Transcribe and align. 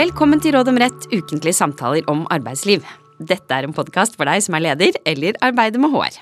Velkommen 0.00 0.40
til 0.40 0.54
Råd 0.54 0.70
om 0.70 0.78
rett, 0.80 1.02
ukentlige 1.12 1.52
samtaler 1.58 2.06
om 2.08 2.22
arbeidsliv. 2.32 2.80
Dette 3.20 3.52
er 3.52 3.66
en 3.66 3.74
podkast 3.76 4.14
for 4.16 4.24
deg 4.24 4.40
som 4.40 4.54
er 4.56 4.62
leder 4.64 4.96
eller 5.10 5.36
arbeider 5.44 5.82
med 5.82 5.92
HR. 5.92 6.14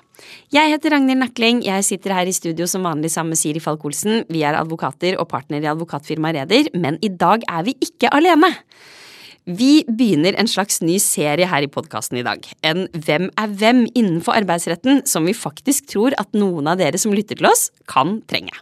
Jeg 0.51 0.73
heter 0.73 0.97
Ragnhild 0.97 1.21
Nakling, 1.21 1.61
jeg 1.63 1.85
sitter 1.87 2.17
her 2.17 2.27
i 2.27 2.35
studio 2.35 2.67
som 2.67 2.89
vanlig 2.89 3.13
sammen 3.15 3.37
med 3.37 3.39
Siri 3.39 3.63
Falk-Olsen. 3.63 4.25
Vi 4.35 4.43
er 4.43 4.59
advokater 4.59 5.21
og 5.23 5.29
partner 5.31 5.63
i 5.63 5.71
advokatfirmaet 5.71 6.41
Reder, 6.41 6.73
men 6.75 6.99
i 7.07 7.13
dag 7.23 7.47
er 7.47 7.69
vi 7.69 7.77
ikke 7.87 8.11
alene. 8.19 8.51
Vi 9.47 9.85
begynner 9.87 10.35
en 10.35 10.51
slags 10.51 10.83
ny 10.83 10.99
serie 10.99 11.47
her 11.47 11.63
i 11.63 11.71
podkasten 11.71 12.19
i 12.19 12.27
dag. 12.27 12.51
En 12.67 12.89
Hvem 12.99 13.31
er 13.31 13.59
hvem 13.63 13.87
innenfor 13.93 14.41
arbeidsretten 14.41 15.05
som 15.07 15.29
vi 15.29 15.39
faktisk 15.39 15.87
tror 15.95 16.19
at 16.19 16.35
noen 16.35 16.67
av 16.67 16.83
dere 16.83 16.99
som 16.99 17.15
lytter 17.15 17.39
til 17.39 17.47
oss, 17.53 17.69
kan 17.87 18.25
trenge. 18.27 18.59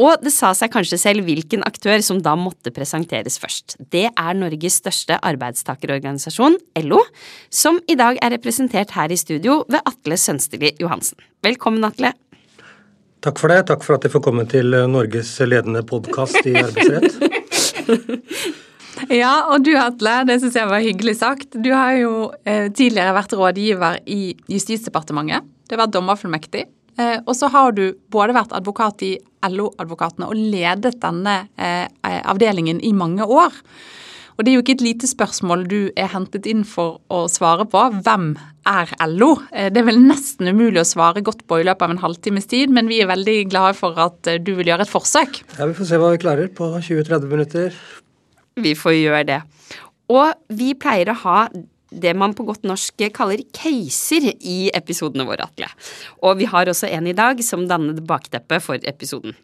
Og 0.00 0.22
det 0.24 0.32
sa 0.32 0.52
seg 0.56 0.72
kanskje 0.72 0.98
selv 1.00 1.26
hvilken 1.26 1.64
aktør 1.68 2.00
som 2.04 2.22
da 2.24 2.32
måtte 2.38 2.72
presenteres 2.74 3.36
først. 3.42 3.76
Det 3.92 4.06
er 4.08 4.38
Norges 4.38 4.80
største 4.80 5.18
arbeidstakerorganisasjon, 5.30 6.56
LO, 6.86 7.02
som 7.52 7.82
i 7.90 7.98
dag 8.00 8.20
er 8.22 8.34
representert 8.36 8.96
her 8.96 9.12
i 9.12 9.20
studio 9.20 9.60
ved 9.68 9.84
Atle 9.84 10.16
Sønsteli 10.20 10.74
Johansen. 10.80 11.20
Velkommen, 11.44 11.84
Atle. 11.84 12.14
Takk 13.20 13.36
for 13.36 13.52
det. 13.52 13.66
Takk 13.68 13.84
for 13.84 13.98
at 13.98 14.06
jeg 14.06 14.14
får 14.14 14.24
komme 14.24 14.46
til 14.48 14.72
Norges 14.88 15.34
ledende 15.44 15.84
podkast 15.84 16.40
i 16.48 16.56
arbeidsrett. 16.56 17.14
Ja, 19.08 19.46
og 19.48 19.64
du 19.64 19.70
Atle, 19.80 20.20
det 20.28 20.40
syns 20.42 20.56
jeg 20.58 20.68
var 20.68 20.82
hyggelig 20.84 21.14
sagt. 21.22 21.54
Du 21.56 21.70
har 21.72 21.94
jo 21.96 22.12
eh, 22.44 22.68
tidligere 22.68 23.14
vært 23.16 23.32
rådgiver 23.38 24.00
i 24.10 24.34
Justisdepartementet. 24.50 25.46
Du 25.66 25.74
har 25.76 25.84
vært 25.86 25.94
dommerfullmektig. 25.94 26.66
Eh, 27.00 27.16
og 27.24 27.32
så 27.38 27.48
har 27.52 27.72
du 27.76 27.86
både 28.12 28.36
vært 28.36 28.52
advokat 28.56 29.06
i 29.06 29.14
LO-advokatene 29.48 30.28
og 30.28 30.36
ledet 30.36 30.98
denne 31.00 31.40
eh, 31.56 31.88
avdelingen 32.28 32.82
i 32.84 32.92
mange 32.96 33.24
år. 33.24 33.56
Og 34.40 34.46
det 34.46 34.54
er 34.54 34.56
jo 34.56 34.62
ikke 34.62 34.78
et 34.78 34.82
lite 34.86 35.08
spørsmål 35.08 35.66
du 35.68 35.80
er 36.00 36.08
hentet 36.14 36.46
inn 36.48 36.62
for 36.64 36.94
å 37.12 37.26
svare 37.28 37.66
på. 37.68 37.80
Hvem 38.06 38.30
er 38.70 38.92
LO? 39.10 39.34
Eh, 39.52 39.68
det 39.68 39.82
er 39.82 39.88
vel 39.90 40.00
nesten 40.00 40.48
umulig 40.48 40.80
å 40.80 40.88
svare 40.88 41.20
godt 41.24 41.42
på 41.44 41.58
i 41.60 41.66
løpet 41.68 41.84
av 41.84 41.92
en 41.92 42.00
halvtimes 42.00 42.48
tid, 42.48 42.72
men 42.72 42.88
vi 42.88 43.02
er 43.04 43.10
veldig 43.10 43.34
glade 43.52 43.76
for 43.76 44.00
at 44.00 44.30
eh, 44.32 44.38
du 44.40 44.54
vil 44.56 44.70
gjøre 44.72 44.86
et 44.86 44.92
forsøk. 44.92 45.42
Ja, 45.58 45.68
Vi 45.68 45.76
får 45.76 45.90
se 45.90 46.00
hva 46.00 46.14
vi 46.14 46.22
klarer 46.22 46.48
på 46.56 46.70
20-30 46.78 47.28
minutter. 47.28 47.76
Vi 48.64 48.72
får 48.80 48.96
gjøre 48.96 49.26
det. 49.28 49.40
Og 50.08 50.56
vi 50.56 50.72
pleier 50.72 51.12
å 51.12 51.18
ha 51.26 51.36
det 51.90 52.14
man 52.16 52.34
på 52.36 52.46
godt 52.48 52.66
norsk 52.68 53.04
kaller 53.14 53.42
caser 53.56 54.30
i 54.40 54.70
episodene 54.74 55.26
våre, 55.28 55.46
Atle. 55.46 55.70
Og 56.22 56.38
vi 56.40 56.48
har 56.50 56.70
også 56.70 56.90
en 56.90 57.10
i 57.10 57.16
dag 57.16 57.42
som 57.44 57.66
danner 57.70 57.98
bakteppet 58.06 58.64
for 58.64 58.90
episoden. 58.90 59.36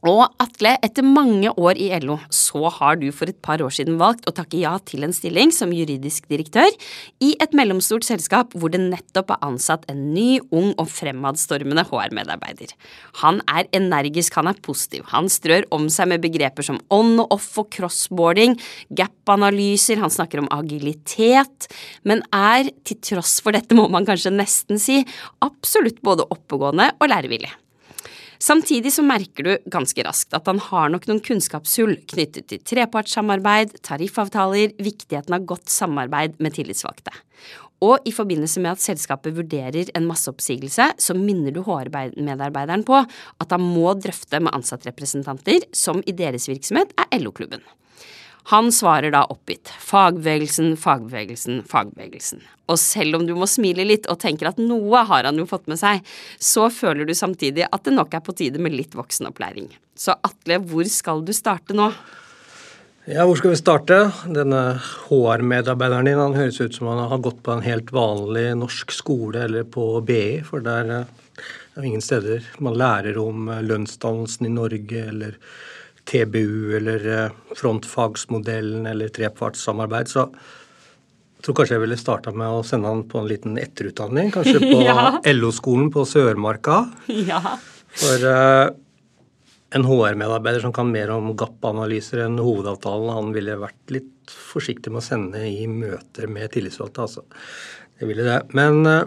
Og 0.00 0.22
Atle, 0.40 0.78
etter 0.80 1.04
mange 1.04 1.50
år 1.60 1.76
i 1.76 1.90
LO, 2.00 2.14
så 2.32 2.70
har 2.72 2.96
du 2.96 3.10
for 3.12 3.28
et 3.28 3.36
par 3.44 3.60
år 3.60 3.74
siden 3.76 3.98
valgt 4.00 4.24
å 4.24 4.32
takke 4.32 4.56
ja 4.62 4.72
til 4.88 5.04
en 5.04 5.12
stilling 5.12 5.52
som 5.52 5.74
juridisk 5.76 6.24
direktør 6.32 6.72
i 7.20 7.34
et 7.36 7.52
mellomstort 7.56 8.06
selskap 8.08 8.56
hvor 8.56 8.72
det 8.72 8.80
nettopp 8.80 9.34
er 9.34 9.44
ansatt 9.44 9.84
en 9.92 10.06
ny, 10.14 10.40
ung 10.56 10.72
og 10.80 10.88
fremadstormende 10.88 11.84
HR-medarbeider. 11.90 12.72
Han 13.20 13.44
er 13.44 13.68
energisk, 13.76 14.40
han 14.40 14.48
er 14.48 14.64
positiv, 14.64 15.04
han 15.12 15.28
strør 15.28 15.68
om 15.76 15.90
seg 15.92 16.14
med 16.14 16.24
begreper 16.24 16.64
som 16.64 16.80
on 16.88 17.18
og 17.20 17.36
off 17.36 17.52
og 17.60 17.68
crossboarding, 17.76 18.56
gap-analyser, 18.96 20.00
han 20.00 20.12
snakker 20.12 20.40
om 20.40 20.52
agilitet, 20.56 21.68
men 22.08 22.24
er, 22.32 22.72
til 22.88 23.04
tross 23.04 23.36
for 23.44 23.52
dette 23.52 23.76
må 23.76 23.90
man 23.92 24.08
kanskje 24.08 24.32
nesten 24.32 24.80
si, 24.80 25.02
absolutt 25.44 26.00
både 26.00 26.24
oppegående 26.32 26.94
og 26.96 27.12
lærevillig. 27.12 27.52
Samtidig 28.40 28.94
så 28.94 29.02
merker 29.04 29.44
du 29.44 29.50
ganske 29.68 30.04
raskt 30.06 30.32
at 30.36 30.46
han 30.48 30.60
har 30.70 30.88
nok 30.92 31.04
noen 31.10 31.20
kunnskapshull 31.24 31.98
knyttet 32.08 32.46
til 32.48 32.62
trepartssamarbeid, 32.64 33.74
tariffavtaler, 33.84 34.72
viktigheten 34.80 35.36
av 35.36 35.44
godt 35.48 35.68
samarbeid 35.68 36.38
med 36.40 36.56
tillitsvalgte. 36.56 37.12
Og 37.84 38.08
i 38.08 38.12
forbindelse 38.12 38.60
med 38.64 38.74
at 38.74 38.84
selskapet 38.84 39.36
vurderer 39.36 39.92
en 39.96 40.08
masseoppsigelse, 40.08 40.86
så 41.00 41.16
minner 41.16 41.52
du 41.52 41.62
HR-medarbeideren 41.64 42.84
på 42.88 42.96
at 43.00 43.52
han 43.52 43.64
må 43.64 43.92
drøfte 44.00 44.40
med 44.40 44.52
ansattrepresentanter, 44.56 45.68
som 45.76 46.00
i 46.08 46.16
deres 46.16 46.48
virksomhet 46.48 46.96
er 46.96 47.20
LO-klubben. 47.20 47.64
Han 48.48 48.72
svarer 48.72 49.12
da 49.12 49.26
oppgitt 49.30 49.68
fagbevegelsen, 49.84 50.72
fagbevegelsen, 50.80 51.60
fagbevegelsen. 51.68 52.40
Og 52.70 52.78
selv 52.78 53.18
om 53.18 53.26
du 53.26 53.34
må 53.36 53.48
smile 53.50 53.84
litt 53.86 54.08
og 54.10 54.20
tenker 54.22 54.50
at 54.50 54.62
noe 54.62 55.02
har 55.08 55.26
han 55.28 55.38
jo 55.38 55.46
fått 55.50 55.68
med 55.70 55.80
seg, 55.80 56.00
så 56.38 56.68
føler 56.72 57.06
du 57.06 57.14
samtidig 57.16 57.66
at 57.68 57.84
det 57.86 57.94
nok 57.96 58.14
er 58.16 58.24
på 58.24 58.34
tide 58.38 58.62
med 58.62 58.74
litt 58.76 58.96
voksenopplæring. 58.98 59.68
Så 59.98 60.16
Atle, 60.26 60.60
hvor 60.70 60.88
skal 60.88 61.24
du 61.26 61.34
starte 61.36 61.76
nå? 61.76 61.90
Ja, 63.10 63.24
hvor 63.26 63.38
skal 63.40 63.54
vi 63.54 63.58
starte? 63.58 63.96
Denne 64.28 64.78
HR-medarbeideren 65.08 66.06
din 66.06 66.20
han 66.20 66.36
høres 66.36 66.60
ut 66.60 66.76
som 66.76 66.90
han 66.92 67.00
har 67.10 67.22
gått 67.24 67.40
på 67.42 67.56
en 67.56 67.64
helt 67.64 67.90
vanlig 67.96 68.52
norsk 68.60 68.92
skole 68.94 69.46
eller 69.48 69.64
på 69.66 69.86
BI, 70.06 70.42
for 70.46 70.62
der 70.62 70.92
er 70.94 71.08
jo 71.74 71.86
ingen 71.88 72.04
steder 72.04 72.44
man 72.62 72.78
lærer 72.78 73.18
om 73.18 73.48
lønnsdannelsen 73.66 74.46
i 74.46 74.52
Norge 74.52 75.02
eller 75.10 75.38
TBU 76.04 76.76
eller 76.76 77.06
eh, 77.14 77.38
frontfagsmodellen 77.56 78.86
eller 78.86 79.12
trepartssamarbeid. 79.14 80.10
Så 80.10 80.26
jeg 81.40 81.46
tror 81.46 81.56
kanskje 81.56 81.76
jeg 81.76 81.84
ville 81.86 81.96
starta 81.96 82.32
med 82.36 82.52
å 82.52 82.64
sende 82.66 82.90
han 82.90 83.06
på 83.08 83.20
en 83.20 83.28
liten 83.30 83.58
etterutdanning. 83.60 84.32
Kanskje 84.34 84.60
på 84.66 84.82
ja. 84.84 85.16
LO-skolen 85.32 85.90
på 85.94 86.04
Sørmarka. 86.08 86.82
Ja. 87.08 87.40
For 87.96 88.26
uh, 88.28 88.68
en 89.74 89.86
HR-medarbeider 89.88 90.66
som 90.66 90.74
kan 90.76 90.90
mer 90.92 91.12
om 91.14 91.32
GAP-analyser 91.38 92.26
enn 92.26 92.36
hovedavtalen, 92.42 93.08
han 93.16 93.32
ville 93.34 93.56
vært 93.60 93.94
litt 93.96 94.34
forsiktig 94.50 94.92
med 94.92 95.00
å 95.00 95.06
sende 95.06 95.46
i 95.48 95.64
møter 95.70 96.28
med 96.30 96.52
tillitsvalgte. 96.54 97.08
altså. 97.08 97.24
Det 97.96 98.08
ville 98.08 98.26
det. 98.26 98.40
Men 98.56 98.84
uh, 98.84 99.04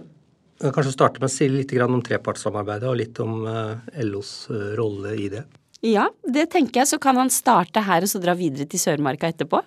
jeg 0.58 0.70
kan 0.72 0.80
kanskje 0.80 0.98
starte 0.98 1.22
med 1.22 1.30
å 1.30 1.36
si 1.36 1.52
litt 1.52 1.74
om 1.86 2.02
trepartssamarbeidet 2.02 2.90
og 2.90 2.98
litt 2.98 3.22
om 3.22 3.44
uh, 3.46 3.78
LOs 4.08 4.48
rolle 4.80 5.14
i 5.20 5.30
det. 5.34 5.46
Ja, 5.84 6.08
det 6.24 6.48
tenker 6.54 6.82
jeg. 6.82 6.94
Så 6.94 7.00
kan 7.04 7.20
han 7.20 7.32
starte 7.34 7.84
her 7.84 8.06
og 8.06 8.12
så 8.12 8.22
dra 8.24 8.36
videre 8.40 8.70
til 8.72 8.80
Sørmarka 8.80 9.28
etterpå? 9.34 9.60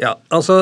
Ja, 0.00 0.14
altså 0.30 0.56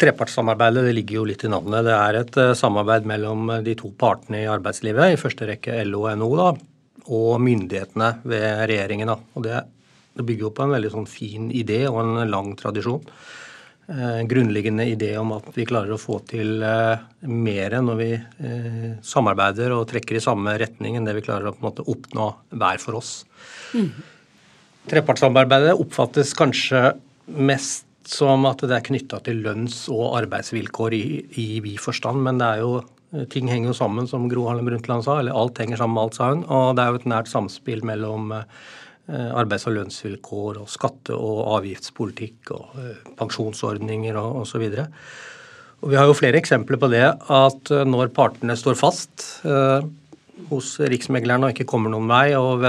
Trepartssamarbeidet 0.00 0.84
det 0.86 0.94
ligger 0.96 1.18
jo 1.18 1.26
litt 1.28 1.42
i 1.44 1.50
navnet. 1.52 1.84
Det 1.84 1.96
er 1.96 2.18
et 2.22 2.38
uh, 2.40 2.52
samarbeid 2.56 3.08
mellom 3.08 3.50
eh, 3.52 3.64
de 3.66 3.74
to 3.76 3.90
partene 4.00 4.44
i 4.44 4.48
arbeidslivet, 4.48 5.12
i 5.12 5.20
første 5.20 5.48
rekke 5.48 5.82
LO 5.88 6.06
og 6.06 6.16
NHO, 6.16 6.30
da, 6.38 6.46
og 7.10 7.34
myndighetene 7.44 8.08
ved 8.24 8.46
regjeringen. 8.70 9.12
Da. 9.12 9.18
Og 9.36 9.44
det, 9.44 9.60
det, 10.16 10.24
bygger 10.24 10.46
jo 10.46 10.54
på 10.56 10.64
en 10.64 10.74
veldig 10.76 10.94
sånn 10.94 11.10
fin 11.10 11.50
idé 11.52 11.82
og 11.90 12.00
en 12.04 12.32
lang 12.32 12.54
tradisjon. 12.56 13.04
En 13.90 14.28
grunnleggende 14.30 14.84
idé 14.86 15.10
om 15.18 15.32
at 15.34 15.48
vi 15.56 15.66
klarer 15.66 15.96
å 15.96 15.98
få 15.98 16.20
til 16.30 16.62
mer 16.62 17.74
når 17.82 17.96
vi 17.98 18.10
samarbeider 19.02 19.74
og 19.74 19.88
trekker 19.90 20.20
i 20.20 20.22
samme 20.22 20.54
retning 20.62 20.94
enn 20.94 21.08
det 21.08 21.16
vi 21.16 21.24
klarer 21.26 21.50
å 21.50 21.56
på 21.56 21.58
en 21.58 21.66
måte 21.72 21.86
oppnå 21.90 22.28
hver 22.54 22.78
for 22.78 23.00
oss. 23.00 23.10
Mm. 23.74 23.90
Trepartssamarbeidet 24.90 25.76
oppfattes 25.78 26.32
kanskje 26.38 26.94
mest 27.36 27.86
som 28.10 28.46
at 28.48 28.62
det 28.64 28.74
er 28.74 28.86
knytta 28.86 29.20
til 29.26 29.42
lønns- 29.44 29.84
og 29.92 30.16
arbeidsvilkår 30.22 30.96
i, 30.96 31.04
i 31.38 31.48
vid 31.62 31.78
forstand, 31.82 32.24
men 32.24 32.40
det 32.40 32.48
er 32.48 32.64
jo 32.64 32.80
ting 33.30 33.48
henger 33.50 33.72
jo 33.72 33.76
sammen, 33.76 34.06
som 34.08 34.28
Gro 34.30 34.46
Harlem 34.48 34.68
Brundtland 34.68 35.04
sa. 35.06 35.18
Eller 35.20 35.36
alt 35.36 35.58
henger 35.58 35.80
sammen 35.80 35.96
med 35.96 36.04
alt, 36.04 36.18
sa 36.18 36.30
hun. 36.30 36.44
Og 36.46 36.76
det 36.76 36.84
er 36.84 36.92
jo 36.92 37.00
et 37.00 37.08
nært 37.10 37.30
samspill 37.30 37.82
mellom 37.86 38.30
eh, 38.36 39.30
arbeids- 39.34 39.66
og 39.66 39.76
lønnsvilkår 39.76 40.60
og 40.62 40.70
skatte- 40.70 41.18
og 41.18 41.42
avgiftspolitikk 41.58 42.54
og 42.54 42.78
eh, 42.78 43.12
pensjonsordninger 43.18 44.18
og 44.20 44.44
osv. 44.44 44.66
Og 45.80 45.90
vi 45.90 45.98
har 45.98 46.06
jo 46.06 46.18
flere 46.18 46.38
eksempler 46.38 46.78
på 46.80 46.90
det 46.92 47.06
at 47.10 47.74
eh, 47.74 47.86
når 47.88 48.14
partene 48.14 48.58
står 48.58 48.78
fast 48.78 49.26
hos 50.50 50.68
Riksmegleren 50.80 51.44
og 51.44 51.52
ikke 51.52 51.68
kommer 51.68 51.92
noen 51.92 52.08
vei, 52.10 52.30
og 52.38 52.62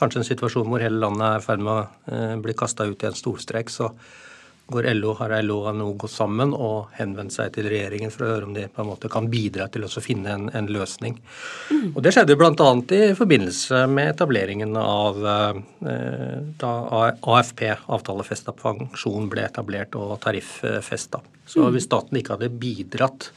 kanskje 0.00 0.22
en 0.22 0.30
situasjon 0.30 0.68
hvor 0.70 0.82
hele 0.82 1.00
landet 1.02 1.26
er 1.28 1.38
i 1.38 1.44
ferd 1.44 1.62
med 1.64 1.76
å 1.76 2.16
eh, 2.16 2.34
bli 2.42 2.56
kasta 2.56 2.88
ut 2.88 3.04
i 3.04 3.10
en 3.10 3.18
storstreik, 3.18 3.72
så 3.72 3.92
går 4.70 4.86
LO, 4.94 5.14
har 5.18 5.34
LO 5.42 5.56
og 5.66 5.76
NHO 5.76 5.92
gått 5.98 6.12
sammen 6.14 6.52
og 6.54 6.92
henvendt 6.94 7.34
seg 7.34 7.50
til 7.54 7.66
regjeringen 7.70 8.12
for 8.14 8.24
å 8.24 8.30
høre 8.30 8.46
om 8.46 8.54
de 8.54 8.68
på 8.70 8.82
en 8.82 8.90
måte 8.90 9.10
kan 9.12 9.26
bidra 9.30 9.66
til 9.72 9.86
å 9.86 10.02
finne 10.02 10.34
en, 10.36 10.46
en 10.54 10.68
løsning. 10.70 11.16
Mm. 11.70 11.88
Og 11.90 12.02
Det 12.04 12.12
skjedde 12.14 12.36
bl.a. 12.38 12.68
i 12.94 13.16
forbindelse 13.18 13.82
med 13.90 14.12
etableringen 14.14 14.76
av 14.80 15.20
eh, 15.34 15.62
da 16.60 16.74
AFP, 17.18 17.64
avtalefesta 17.90 18.54
pensjon, 18.56 19.30
ble 19.32 19.48
etablert 19.48 19.98
og 19.98 20.14
tariffesta. 20.22 21.22
Så 21.46 21.64
mm. 21.64 21.72
hvis 21.74 21.88
staten 21.90 22.20
ikke 22.20 22.36
hadde 22.36 22.52
bidratt 22.62 23.32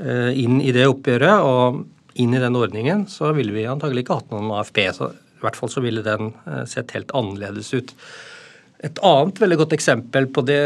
eh, 0.00 0.30
inn 0.40 0.60
i 0.64 0.72
det 0.74 0.88
oppgjøret 0.88 1.48
og 1.48 1.84
inn 2.22 2.34
i 2.36 2.40
den 2.40 2.56
ordningen, 2.56 3.06
så 3.08 3.32
ville 3.36 3.54
vi 3.54 3.68
antagelig 3.68 4.04
ikke 4.04 4.18
hatt 4.20 4.32
noen 4.32 4.50
AFP. 4.58 4.84
Så 4.96 5.12
i 5.42 5.46
hvert 5.48 5.58
fall 5.58 5.72
så 5.72 5.80
ville 5.82 6.04
den 6.06 6.28
eh, 6.46 6.62
sett 6.70 6.92
helt 6.94 7.10
annerledes 7.18 7.72
ut. 7.74 7.88
Et 8.82 8.98
annet 9.06 9.40
veldig 9.42 9.58
godt 9.62 9.72
eksempel 9.76 10.24
på, 10.34 10.40
det, 10.46 10.62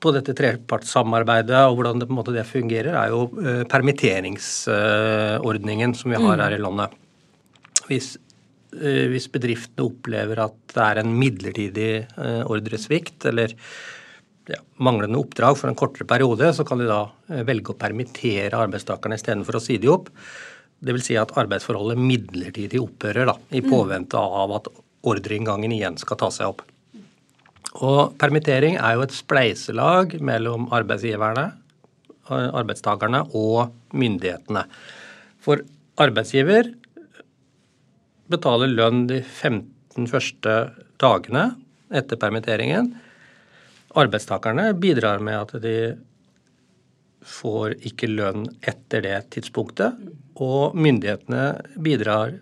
på 0.00 0.08
dette 0.16 0.32
trepartssamarbeidet 0.36 1.62
og 1.70 1.76
hvordan 1.78 2.00
det, 2.02 2.08
måte 2.12 2.36
det 2.36 2.46
fungerer, 2.48 2.94
er 3.00 3.08
jo 3.12 3.20
eh, 3.40 3.62
permitteringsordningen 3.70 5.90
som 5.96 6.06
vi 6.12 6.18
har 6.20 6.36
mm. 6.36 6.42
her 6.44 6.52
i 6.56 6.60
landet. 6.60 6.88
Hvis, 7.88 8.08
eh, 8.76 9.06
hvis 9.12 9.32
bedriftene 9.32 9.86
opplever 9.88 10.36
at 10.44 10.58
det 10.74 10.84
er 10.84 10.96
en 11.00 11.12
midlertidig 11.16 11.92
ordresvikt, 12.44 13.18
eller 13.32 13.48
ja, 14.50 14.60
manglende 14.84 15.20
oppdrag 15.20 15.54
for 15.56 15.66
en 15.70 15.80
kortere 15.80 16.06
periode, 16.08 16.46
så 16.56 16.62
kan 16.68 16.78
de 16.80 16.86
da 16.90 17.02
velge 17.48 17.68
å 17.72 17.80
permittere 17.80 18.58
arbeidstakerne 18.58 19.16
istedenfor 19.16 19.54
å 19.56 19.64
si 19.64 19.74
de 19.80 19.88
opp. 19.92 20.06
Dvs. 20.80 21.06
Si 21.10 21.16
at 21.20 21.32
arbeidsforholdet 21.36 22.00
midlertidig 22.00 22.80
opphører 22.80 23.28
da, 23.28 23.36
i 23.52 23.60
påvente 23.64 24.20
av 24.20 24.54
at 24.56 24.70
ordreinngangen 25.06 25.72
igjen 25.76 25.98
skal 26.00 26.18
ta 26.20 26.30
seg 26.32 26.54
opp. 26.54 26.64
Og 27.84 28.16
permittering 28.18 28.78
er 28.80 28.96
jo 28.96 29.04
et 29.04 29.14
spleiselag 29.14 30.16
mellom 30.24 30.68
arbeidsgiverne, 30.74 31.46
arbeidstakerne 32.30 33.22
og 33.36 33.70
myndighetene. 33.96 34.64
For 35.42 35.62
arbeidsgiver 36.00 36.72
betaler 38.30 38.70
lønn 38.70 39.06
de 39.10 39.20
15 39.22 40.08
første 40.10 40.56
dagene 41.02 41.50
etter 41.90 42.20
permitteringen. 42.20 42.92
Arbeidstakerne 43.98 44.70
bidrar 44.78 45.22
med 45.22 45.38
at 45.40 45.56
de 45.62 45.76
får 47.26 47.76
ikke 47.88 48.08
lønn 48.10 48.46
etter 48.60 49.04
det 49.04 49.18
tidspunktet. 49.36 49.98
Og 50.40 50.76
myndighetene 50.76 51.44
bidrar 51.82 52.38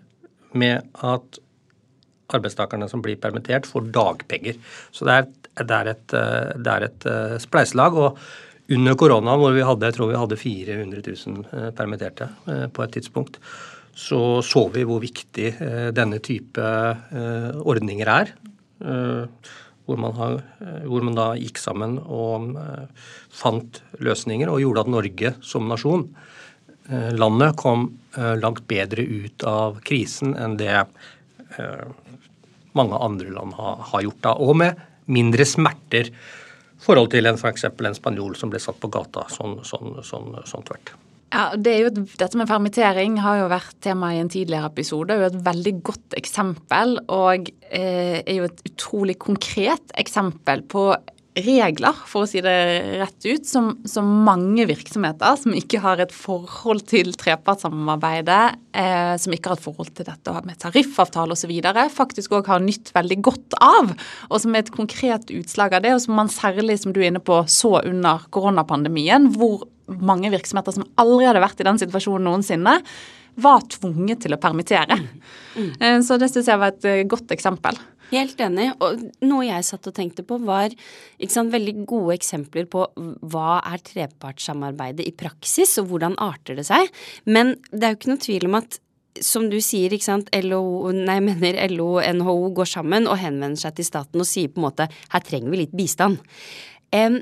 med 0.57 0.87
at 1.05 1.39
arbeidstakerne 2.35 2.89
som 2.89 3.01
blir 3.03 3.19
permittert, 3.21 3.67
får 3.69 3.89
dagpenger. 3.95 4.59
Så 4.93 5.07
det 5.07 5.15
er, 5.15 5.27
det 5.63 5.79
er 5.79 5.91
et, 5.93 6.05
det 6.13 6.75
er 6.75 6.85
et 6.85 7.09
eh, 7.09 7.35
spleiselag. 7.41 7.97
Og 7.97 8.75
under 8.75 8.97
koronaen, 8.99 9.41
hvor 9.41 9.55
vi 9.55 9.65
hadde, 9.65 9.89
jeg 9.89 9.97
tror 9.97 10.11
vi 10.11 10.21
hadde 10.21 10.39
400 10.39 11.03
000 11.09 11.49
eh, 11.49 11.69
permitterte 11.77 12.29
eh, 12.45 12.67
på 12.73 12.85
et 12.85 12.95
tidspunkt, 12.97 13.41
så 13.99 14.39
så 14.45 14.67
vi 14.71 14.85
hvor 14.87 15.01
viktig 15.03 15.49
denne 15.91 16.21
type 16.23 16.67
ordninger 17.67 18.11
er. 18.13 18.29
Hvor 19.89 19.97
man, 19.97 20.13
har, 20.13 20.35
hvor 20.85 21.01
man 21.01 21.15
da 21.17 21.31
gikk 21.39 21.57
sammen 21.57 21.95
og 22.05 22.51
fant 23.33 23.79
løsninger 23.97 24.51
og 24.51 24.61
gjorde 24.61 24.83
at 24.85 24.91
Norge 24.93 25.31
som 25.41 25.65
nasjon, 25.65 26.03
landet, 27.17 27.55
kom 27.57 27.87
langt 28.13 28.67
bedre 28.69 29.01
ut 29.01 29.45
av 29.49 29.79
krisen 29.85 30.35
enn 30.37 30.59
det 30.61 30.75
mange 32.77 33.01
andre 33.01 33.33
land 33.33 33.57
har, 33.57 33.81
har 33.91 34.05
gjort 34.05 34.21
da, 34.25 34.35
og 34.37 34.57
med 34.61 34.79
mindre 35.09 35.45
smerter 35.49 36.11
i 36.13 36.81
forhold 36.83 37.11
til 37.11 37.27
f.eks. 37.33 37.65
For 37.73 37.89
en 37.89 37.97
spanjol 37.97 38.37
som 38.39 38.53
ble 38.53 38.61
satt 38.61 38.79
på 38.81 38.91
gata 38.93 39.25
sånn, 39.33 39.59
sånn, 39.67 39.99
sånn, 40.05 40.35
sånn 40.47 40.67
tvert. 40.67 40.93
Ja, 41.29 41.51
det 41.53 41.75
er 41.75 41.83
jo, 41.85 42.05
Dette 42.17 42.39
med 42.39 42.49
permittering 42.49 43.19
har 43.21 43.43
jo 43.43 43.51
vært 43.51 43.77
tema 43.85 44.13
i 44.15 44.21
en 44.21 44.31
tidligere 44.33 44.71
episode. 44.71 45.11
Det 45.11 45.17
er 45.17 45.21
jo 45.27 45.29
et 45.29 45.45
veldig 45.45 45.75
godt 45.91 46.17
eksempel, 46.17 46.97
og 47.05 47.51
eh, 47.69 48.19
er 48.23 48.35
jo 48.39 48.49
et 48.49 48.65
utrolig 48.71 49.19
konkret 49.21 49.93
eksempel 50.01 50.65
på 50.69 50.89
regler, 51.39 51.95
for 52.09 52.25
å 52.25 52.27
si 52.27 52.41
det 52.43 52.53
rett 52.99 53.27
ut, 53.27 53.45
som, 53.47 53.69
som 53.87 54.07
mange 54.25 54.65
virksomheter 54.67 55.37
som 55.39 55.53
ikke 55.55 55.81
har 55.83 56.01
et 56.01 56.13
forhold 56.15 56.81
til 56.89 57.13
trepartssamarbeidet, 57.19 58.57
eh, 58.73 59.13
som 59.21 59.35
ikke 59.35 59.53
har 59.53 59.59
et 59.59 59.65
forhold 59.67 59.93
til 59.95 60.09
dette 60.09 60.35
med 60.47 60.59
tariffavtale 60.59 61.37
osv., 61.37 61.53
faktisk 61.95 62.35
òg 62.39 62.49
har 62.51 62.63
nytt 62.65 62.91
veldig 62.95 63.19
godt 63.29 63.59
av. 63.61 63.93
Og 64.29 64.41
som 64.41 64.55
er 64.55 64.65
et 64.65 64.73
konkret 64.73 65.29
utslag 65.35 65.77
av 65.77 65.85
det, 65.85 65.93
og 65.95 66.03
som 66.03 66.17
man 66.17 66.33
særlig, 66.33 66.81
som 66.81 66.95
du 66.95 67.03
er 67.03 67.11
inne 67.13 67.23
på, 67.23 67.43
så 67.47 67.77
under 67.83 68.25
koronapandemien, 68.33 69.29
hvor 69.37 69.67
mange 69.97 70.31
virksomheter 70.33 70.75
som 70.75 70.87
aldri 71.01 71.27
hadde 71.29 71.43
vært 71.43 71.61
i 71.61 71.67
den 71.67 71.79
situasjonen 71.81 72.29
noensinne, 72.29 72.79
var 73.39 73.63
tvunget 73.71 74.25
til 74.25 74.35
å 74.35 74.41
permittere. 74.41 74.97
Mm. 75.55 75.71
Mm. 75.79 76.03
Så 76.05 76.17
det 76.19 76.31
syns 76.31 76.49
jeg 76.51 76.59
var 76.59 76.73
et 76.73 76.85
eh, 76.89 77.05
godt 77.07 77.31
eksempel. 77.35 77.77
Helt 78.09 78.41
enig. 78.41 78.71
Og 78.81 79.05
noe 79.25 79.45
jeg 79.45 79.65
satt 79.67 79.87
og 79.89 79.95
tenkte 79.95 80.25
på, 80.25 80.39
var 80.41 80.73
sant, 81.29 81.53
veldig 81.53 81.75
gode 81.89 82.17
eksempler 82.17 82.67
på 82.69 82.85
hva 82.97 83.59
er 83.61 83.83
trepartssamarbeidet 83.85 85.05
i 85.05 85.15
praksis, 85.15 85.77
og 85.81 85.91
hvordan 85.91 86.17
arter 86.21 86.57
det 86.59 86.65
seg. 86.69 86.89
Men 87.29 87.55
det 87.71 87.85
er 87.85 87.93
jo 87.93 87.99
ikke 87.99 88.13
noe 88.13 88.25
tvil 88.25 88.49
om 88.49 88.61
at 88.61 88.79
som 89.25 89.49
du 89.51 89.57
sier, 89.63 89.91
ikke 89.91 90.05
sant, 90.05 90.29
LO, 90.45 90.61
nei, 90.95 91.17
jeg 91.17 91.25
mener 91.25 91.57
LO 91.73 91.89
og 91.97 92.05
NHO 92.19 92.51
går 92.55 92.69
sammen 92.71 93.07
og 93.09 93.19
henvender 93.19 93.59
seg 93.59 93.75
til 93.77 93.87
staten 93.87 94.21
og 94.21 94.29
sier 94.29 94.51
på 94.53 94.61
en 94.61 94.67
måte 94.69 94.87
her 94.87 95.23
trenger 95.25 95.51
vi 95.51 95.63
litt 95.63 95.75
bistand. 95.75 96.21
Um, 96.95 97.19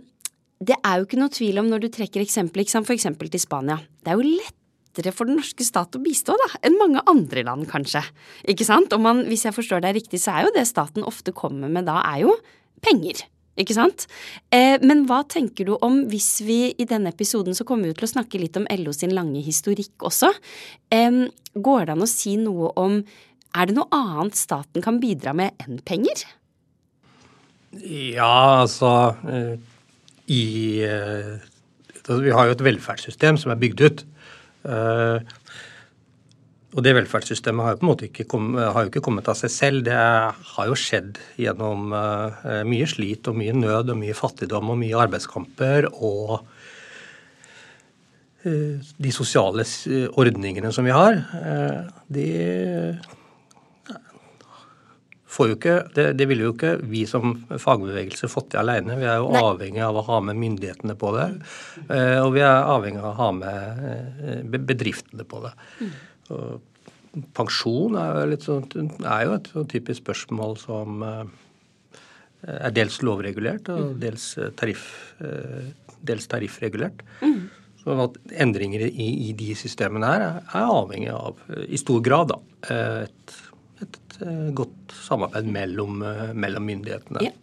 det 0.64 0.78
er 0.82 0.98
jo 0.98 1.06
ikke 1.06 1.20
noe 1.20 1.34
tvil 1.34 1.62
om 1.62 1.68
når 1.70 1.84
du 1.84 1.90
trekker 1.94 2.24
eksempel, 2.24 2.66
sant, 2.70 2.88
for 2.88 2.96
eksempel 2.96 3.30
til 3.30 3.42
Spania. 3.42 3.78
Det 4.02 4.14
er 4.14 4.18
jo 4.18 4.26
lettere 4.26 5.14
for 5.14 5.30
den 5.30 5.38
norske 5.38 5.66
stat 5.66 5.96
å 5.98 6.02
bistå 6.02 6.36
da, 6.40 6.50
enn 6.66 6.80
mange 6.80 7.04
andre 7.10 7.44
land, 7.46 7.68
kanskje. 7.70 8.02
Ikke 8.50 8.66
sant? 8.66 8.94
Og 8.96 9.04
man, 9.04 9.26
hvis 9.30 9.46
jeg 9.46 9.56
forstår 9.56 9.86
deg 9.86 10.00
riktig, 10.00 10.22
så 10.24 10.34
er 10.34 10.48
jo 10.48 10.54
det 10.56 10.66
staten 10.70 11.06
ofte 11.06 11.36
kommer 11.36 11.70
med 11.70 11.86
da, 11.90 12.00
er 12.10 12.26
jo 12.26 12.38
penger. 12.86 13.28
Ikke 13.58 13.74
sant? 13.74 14.06
Eh, 14.54 14.78
men 14.86 15.06
hva 15.10 15.24
tenker 15.26 15.66
du 15.66 15.74
om 15.82 16.04
hvis 16.12 16.44
vi 16.46 16.60
i 16.78 16.86
denne 16.90 17.10
episoden 17.14 17.58
så 17.58 17.66
kommer 17.66 17.90
vi 17.90 17.98
til 17.98 18.06
å 18.06 18.12
snakke 18.12 18.42
litt 18.42 18.58
om 18.60 18.68
LO 18.70 18.94
sin 18.94 19.16
lange 19.18 19.42
historikk 19.46 20.06
også. 20.10 20.30
Eh, 20.94 21.24
går 21.58 21.88
det 21.88 21.96
an 21.96 22.06
å 22.06 22.10
si 22.10 22.38
noe 22.42 22.74
om 22.78 23.02
Er 23.58 23.66
det 23.66 23.78
noe 23.78 23.88
annet 23.96 24.36
staten 24.38 24.84
kan 24.84 25.00
bidra 25.02 25.32
med 25.34 25.56
enn 25.64 25.80
penger? 25.82 26.20
Ja, 27.82 28.60
altså 28.62 29.16
eh, 29.26 29.56
i 30.28 30.84
eh, 30.84 31.38
altså, 31.96 32.20
Vi 32.24 32.36
har 32.36 32.48
jo 32.48 32.56
et 32.56 32.66
velferdssystem 32.68 33.40
som 33.40 33.54
er 33.54 33.62
bygd 33.62 33.84
ut. 33.86 34.06
Eh, 34.68 35.34
og 36.78 36.84
det 36.84 36.94
velferdssystemet 36.98 37.64
har 37.64 37.74
jo 37.74 37.80
på 37.80 37.88
en 37.88 37.90
måte 37.90 38.08
ikke, 38.10 38.28
kommet, 38.30 38.62
har 38.76 38.86
jo 38.86 38.92
ikke 38.92 39.02
kommet 39.06 39.30
av 39.32 39.38
seg 39.40 39.54
selv. 39.54 39.86
Det 39.88 39.96
har 39.96 40.68
jo 40.68 40.76
skjedd 40.78 41.18
gjennom 41.40 41.96
uh, 41.96 42.62
mye 42.68 42.86
slit 42.92 43.26
og 43.32 43.40
mye 43.40 43.56
nød 43.56 43.94
og 43.96 43.98
mye 43.98 44.14
fattigdom 44.14 44.74
og 44.76 44.78
mye 44.84 45.00
arbeidskamper 45.08 45.90
og 45.96 46.44
de 48.48 49.12
sosiale 49.12 49.66
ordningene 50.16 50.70
som 50.72 50.86
vi 50.86 50.94
har, 50.96 51.18
de 52.14 52.28
ikke 55.28 55.76
det, 55.96 56.06
det 56.18 56.28
ville 56.30 56.48
jo 56.48 56.54
ikke 56.56 56.78
vi 56.88 57.04
som 57.10 57.36
fagbevegelse 57.50 58.30
fått 58.32 58.52
til 58.54 58.62
alene. 58.64 58.98
Vi 59.00 59.08
er 59.08 59.20
jo 59.20 59.32
Nei. 59.34 59.42
avhengig 59.44 59.84
av 59.84 60.00
å 60.00 60.06
ha 60.08 60.20
med 60.24 60.40
myndighetene 60.40 60.96
på 61.00 61.12
det. 61.18 61.28
Eh, 61.90 62.20
og 62.22 62.32
vi 62.38 62.44
er 62.46 62.70
avhengig 62.72 63.02
av 63.04 63.12
å 63.12 63.18
ha 63.20 63.32
med 63.36 63.84
eh, 63.84 64.58
bedriftene 64.58 65.28
på 65.28 65.44
det. 65.44 65.54
Og 66.32 67.26
pensjon 67.36 67.98
er 68.00 68.32
jo, 68.32 68.40
sånt, 68.46 68.78
er 68.78 69.28
jo 69.28 69.36
et 69.36 69.52
sånn 69.52 69.70
typisk 69.72 70.06
spørsmål 70.06 70.58
som 70.62 71.04
eh, 71.04 71.36
er 72.58 72.74
dels 72.76 73.02
lovregulert 73.04 73.68
og 73.74 73.84
mm. 73.84 73.94
dels, 74.00 74.26
tariff, 74.56 74.86
dels 76.06 76.30
tariffregulert. 76.32 77.02
Mm. 77.26 77.50
Så 77.82 77.96
at 78.04 78.16
endringer 78.44 78.86
i, 78.88 79.10
i, 79.28 79.34
de 79.36 79.56
systemene 79.58 80.08
her 80.08 80.24
er, 80.28 80.40
avhengig 80.62 81.12
av, 81.12 81.42
i 81.66 81.80
stor 81.82 82.00
grad, 82.06 82.32
da, 82.32 82.40
et 83.08 83.36
godt 84.58 84.96
samarbeid 85.08 85.50
mellom, 85.52 86.02
eh, 86.04 86.32
mellom 86.34 86.66
myndighetene. 86.68 87.26
Ja. 87.26 87.34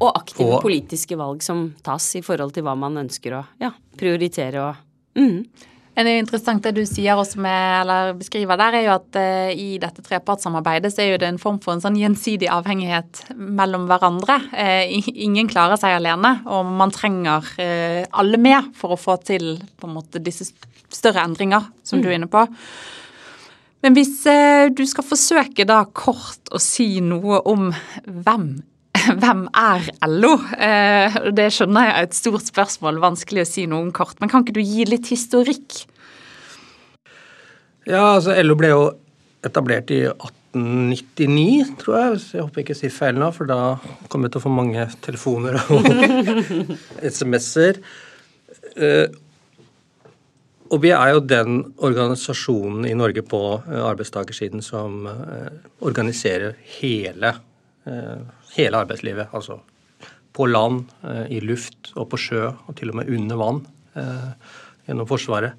Og 0.00 0.12
aktive 0.12 0.58
og, 0.58 0.60
politiske 0.64 1.16
valg 1.16 1.44
som 1.44 1.70
tas 1.84 2.10
i 2.18 2.24
forhold 2.24 2.52
til 2.56 2.66
hva 2.66 2.74
man 2.78 3.00
ønsker 3.00 3.38
å 3.38 3.46
ja, 3.62 3.72
prioritere 3.96 4.60
og 4.60 4.84
mm. 5.16 5.40
Det 5.96 6.04
er 6.04 6.18
interessant 6.20 6.60
det 6.60 6.74
du 6.76 6.82
sier 6.84 7.16
også 7.16 7.40
med, 7.40 7.62
eller 7.80 8.10
beskriver 8.18 8.58
der, 8.60 8.74
er 8.76 8.82
jo 8.84 8.90
at 8.98 9.16
uh, 9.16 9.48
i 9.48 9.78
dette 9.80 10.02
trepartssamarbeidet 10.04 10.90
så 10.92 11.00
er 11.00 11.14
jo 11.14 11.20
det 11.22 11.30
en 11.30 11.40
form 11.40 11.56
for 11.64 11.72
en 11.72 11.80
sånn 11.80 11.96
gjensidig 11.96 12.50
avhengighet 12.52 13.22
mellom 13.32 13.86
hverandre. 13.88 14.36
Uh, 14.52 15.08
ingen 15.08 15.48
klarer 15.48 15.80
seg 15.80 15.96
alene, 15.96 16.34
og 16.52 16.68
man 16.68 16.92
trenger 16.92 17.48
uh, 17.56 18.02
alle 18.12 18.36
med 18.36 18.68
for 18.76 18.92
å 18.92 19.00
få 19.00 19.16
til 19.24 19.54
på 19.56 19.88
en 19.88 19.96
måte 19.96 20.20
disse 20.20 20.50
større 20.92 21.24
endringer 21.24 21.64
som 21.80 21.96
mm. 21.96 22.04
du 22.04 22.10
er 22.10 22.18
inne 22.18 22.28
på. 22.28 22.44
Men 23.86 23.94
hvis 23.94 24.24
eh, 24.26 24.66
du 24.74 24.82
skal 24.90 25.04
forsøke 25.06 25.62
da 25.62 25.84
kort 25.94 26.48
å 26.50 26.58
si 26.58 26.96
noe 26.98 27.38
om 27.46 27.68
hvem 28.02 28.48
hvem 29.22 29.44
er 29.54 29.84
LO? 30.10 30.32
Eh, 30.58 31.18
det 31.36 31.52
skjønner 31.54 31.86
jeg 31.86 31.94
er 31.94 32.08
et 32.08 32.16
stort 32.16 32.48
spørsmål, 32.48 32.98
vanskelig 33.04 33.44
å 33.44 33.48
si 33.48 33.66
noe 33.70 33.84
om 33.86 33.92
kort. 33.94 34.18
Men 34.18 34.32
kan 34.32 34.42
ikke 34.42 34.56
du 34.56 34.64
gi 34.64 34.88
litt 34.88 35.06
historikk? 35.12 35.84
Ja, 37.86 38.16
altså 38.16 38.34
LO 38.42 38.56
ble 38.58 38.72
jo 38.72 38.80
etablert 39.46 39.92
i 39.94 40.00
1899, 40.08 41.76
tror 41.84 41.98
jeg. 42.00 42.18
så 42.24 42.40
jeg 42.40 42.46
håper 42.48 42.58
jeg 42.58 42.66
ikke 42.66 42.78
sier 42.80 42.96
feil 42.96 43.22
nå, 43.22 43.30
for 43.36 43.46
da 43.46 43.60
kommer 44.10 44.26
jeg 44.26 44.34
til 44.34 44.42
å 44.42 44.46
få 44.48 44.54
mange 44.56 44.88
telefoner 45.06 45.60
og 45.62 45.86
SMS-er. 47.14 47.78
Og 50.66 50.82
vi 50.82 50.90
er 50.94 51.12
jo 51.14 51.22
den 51.22 51.60
organisasjonen 51.84 52.86
i 52.88 52.94
Norge 52.98 53.22
på 53.26 53.40
eh, 53.58 53.82
arbeidstakersiden 53.86 54.64
som 54.64 55.06
eh, 55.10 55.52
organiserer 55.86 56.56
hele, 56.78 57.32
eh, 57.86 58.18
hele 58.56 58.82
arbeidslivet. 58.82 59.30
Altså 59.36 59.60
på 60.36 60.44
land, 60.50 60.90
i 61.32 61.38
luft 61.40 61.94
og 61.96 62.10
på 62.12 62.18
sjø, 62.20 62.42
og 62.68 62.74
til 62.76 62.90
og 62.92 62.98
med 62.98 63.08
under 63.08 63.38
vann 63.40 63.60
gjennom 64.84 65.06
Forsvaret. 65.08 65.54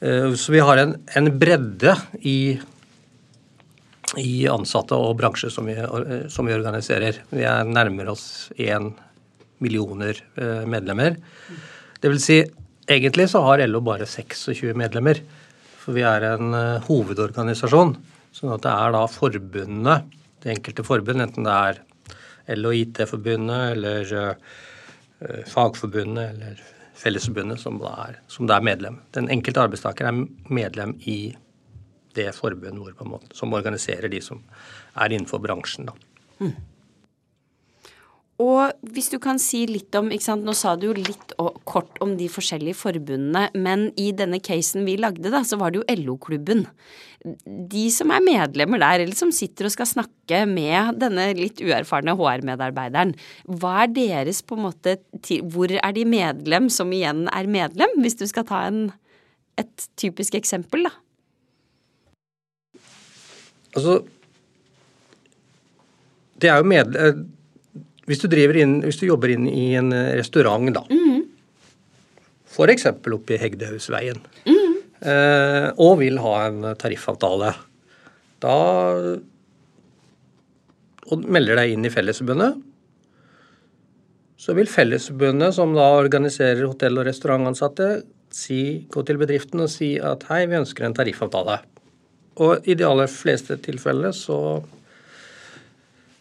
Så 0.00 0.54
vi 0.54 0.62
har 0.64 0.80
en, 0.80 0.94
en 1.12 1.28
bredde 1.36 1.92
i, 2.24 2.56
i, 4.16 4.32
ansatte 4.48 4.96
og 4.96 5.12
bransjer 5.20 5.52
som 5.52 5.68
vi, 5.68 5.76
som 6.32 6.48
vi 6.48 6.56
organiserer. 6.56 7.20
Vi 7.28 7.44
er 7.44 7.68
nærmer 7.68 8.08
oss 8.14 8.48
én 8.56 8.94
millioner 9.60 10.24
medlemmer. 10.64 11.20
Det 12.00 12.08
vil 12.08 12.24
si, 12.24 12.40
egentlig 12.88 13.28
så 13.32 13.42
har 13.44 13.64
LO 13.66 13.82
bare 13.84 14.06
26 14.08 14.74
medlemmer. 14.78 15.20
For 15.78 15.96
vi 15.96 16.04
er 16.06 16.26
en 16.34 16.54
uh, 16.54 16.86
hovedorganisasjon. 16.88 17.94
Sånn 18.36 18.54
at 18.54 18.64
det 18.64 18.72
er 18.72 18.94
da 18.94 19.04
forbundene, 19.10 20.00
det 20.42 20.52
enkelte 20.54 20.84
forbund, 20.86 21.24
enten 21.24 21.46
det 21.48 21.54
er 21.54 22.58
LO 22.58 22.72
IT-forbundet 22.76 23.76
eller 23.76 24.12
uh, 24.14 24.58
Fagforbundet 25.48 26.34
eller 26.34 26.60
Fellesforbundet, 26.98 27.60
som, 27.62 27.78
som 28.30 28.48
det 28.48 28.56
er 28.56 28.66
medlem. 28.66 28.98
Den 29.14 29.30
enkelte 29.30 29.62
arbeidstaker 29.64 30.08
er 30.08 30.24
medlem 30.50 30.96
i 31.06 31.34
det 32.18 32.32
forbundet 32.34 33.36
som 33.36 33.54
organiserer 33.54 34.10
de 34.10 34.20
som 34.24 34.40
er 34.98 35.14
innenfor 35.14 35.42
bransjen. 35.42 35.88
Da. 35.90 35.94
Mm. 36.42 36.54
Og 38.38 38.70
hvis 38.94 39.10
du 39.10 39.16
kan 39.18 39.40
si 39.42 39.64
litt 39.66 39.94
om 39.98 40.12
ikke 40.14 40.28
sant, 40.28 40.46
Nå 40.46 40.54
sa 40.54 40.76
du 40.78 40.88
jo 40.88 40.94
litt 40.94 41.34
kort 41.66 41.98
om 42.04 42.14
de 42.18 42.28
forskjellige 42.30 42.78
forbundene, 42.78 43.48
men 43.58 43.88
i 43.98 44.12
denne 44.14 44.38
casen 44.42 44.86
vi 44.86 44.94
lagde, 45.00 45.26
da, 45.34 45.42
så 45.42 45.58
var 45.58 45.74
det 45.74 45.80
jo 45.80 45.96
LO-klubben. 46.04 46.62
De 47.42 47.88
som 47.90 48.12
er 48.14 48.22
medlemmer 48.22 48.78
der, 48.78 49.02
eller 49.02 49.18
som 49.18 49.32
sitter 49.34 49.66
og 49.66 49.74
skal 49.74 49.88
snakke 49.90 50.44
med 50.46 51.00
denne 51.02 51.32
litt 51.34 51.58
uerfarne 51.64 52.14
HR-medarbeideren, 52.18 53.16
hva 53.58 53.72
er 53.82 53.90
deres 53.96 54.44
på 54.46 54.54
en 54.54 54.68
måte 54.68 54.94
Hvor 55.50 55.74
er 55.74 55.96
de 55.96 56.04
medlem 56.06 56.68
som 56.70 56.92
igjen 56.94 57.26
er 57.34 57.50
medlem, 57.50 57.96
hvis 58.04 58.16
du 58.20 58.26
skal 58.30 58.46
ta 58.46 58.62
en, 58.68 58.84
et 59.58 59.88
typisk 59.98 60.38
eksempel, 60.38 60.86
da? 60.86 60.94
Altså 63.74 63.98
Det 66.38 66.48
er 66.48 66.62
jo 66.62 66.70
medlem 66.70 67.26
hvis 68.08 68.24
du, 68.24 68.28
inn, 68.32 68.78
hvis 68.84 69.00
du, 69.00 69.06
jobber 69.10 69.34
inn 69.34 69.48
i 69.50 69.74
en 69.78 69.92
eh, 69.92 70.14
restaurant, 70.18 70.68
da, 70.74 70.84
mm. 70.88 71.24
f.eks. 72.48 72.88
oppe 72.88 73.36
i 73.36 73.40
Hegdehusveien. 73.40 74.20
mm. 74.48 74.76
eh, 75.04 75.66
og 75.76 75.98
vil 76.02 76.20
ha 76.24 76.36
en 76.48 76.70
tariffavtale, 76.80 77.52
da 78.42 78.54
og 81.08 81.24
melder 81.24 81.56
deg 81.56 81.72
inn 81.72 81.86
i 81.88 81.92
Fellesforbundet, 81.92 82.58
så 84.38 84.54
vil 84.54 84.70
Fellesforbundet, 84.70 85.54
som 85.56 85.72
da 85.76 85.88
organiserer 85.98 86.66
hotell- 86.68 87.00
og 87.00 87.08
restaurantansatte, 87.08 87.88
si, 88.34 88.86
gå 88.92 89.02
til 89.08 89.18
bedriften 89.20 89.64
og 89.64 89.70
si 89.72 89.94
at 90.04 90.26
hei, 90.28 90.44
vi 90.50 90.58
ønsker 90.60 90.86
en 90.86 90.96
tariffavtale. 90.96 91.58
Og 92.44 92.68
i 92.68 92.76
de 92.78 92.86
aller 92.86 93.08
fleste 93.10 93.56
tilfellene 93.64 94.12
så 94.14 94.38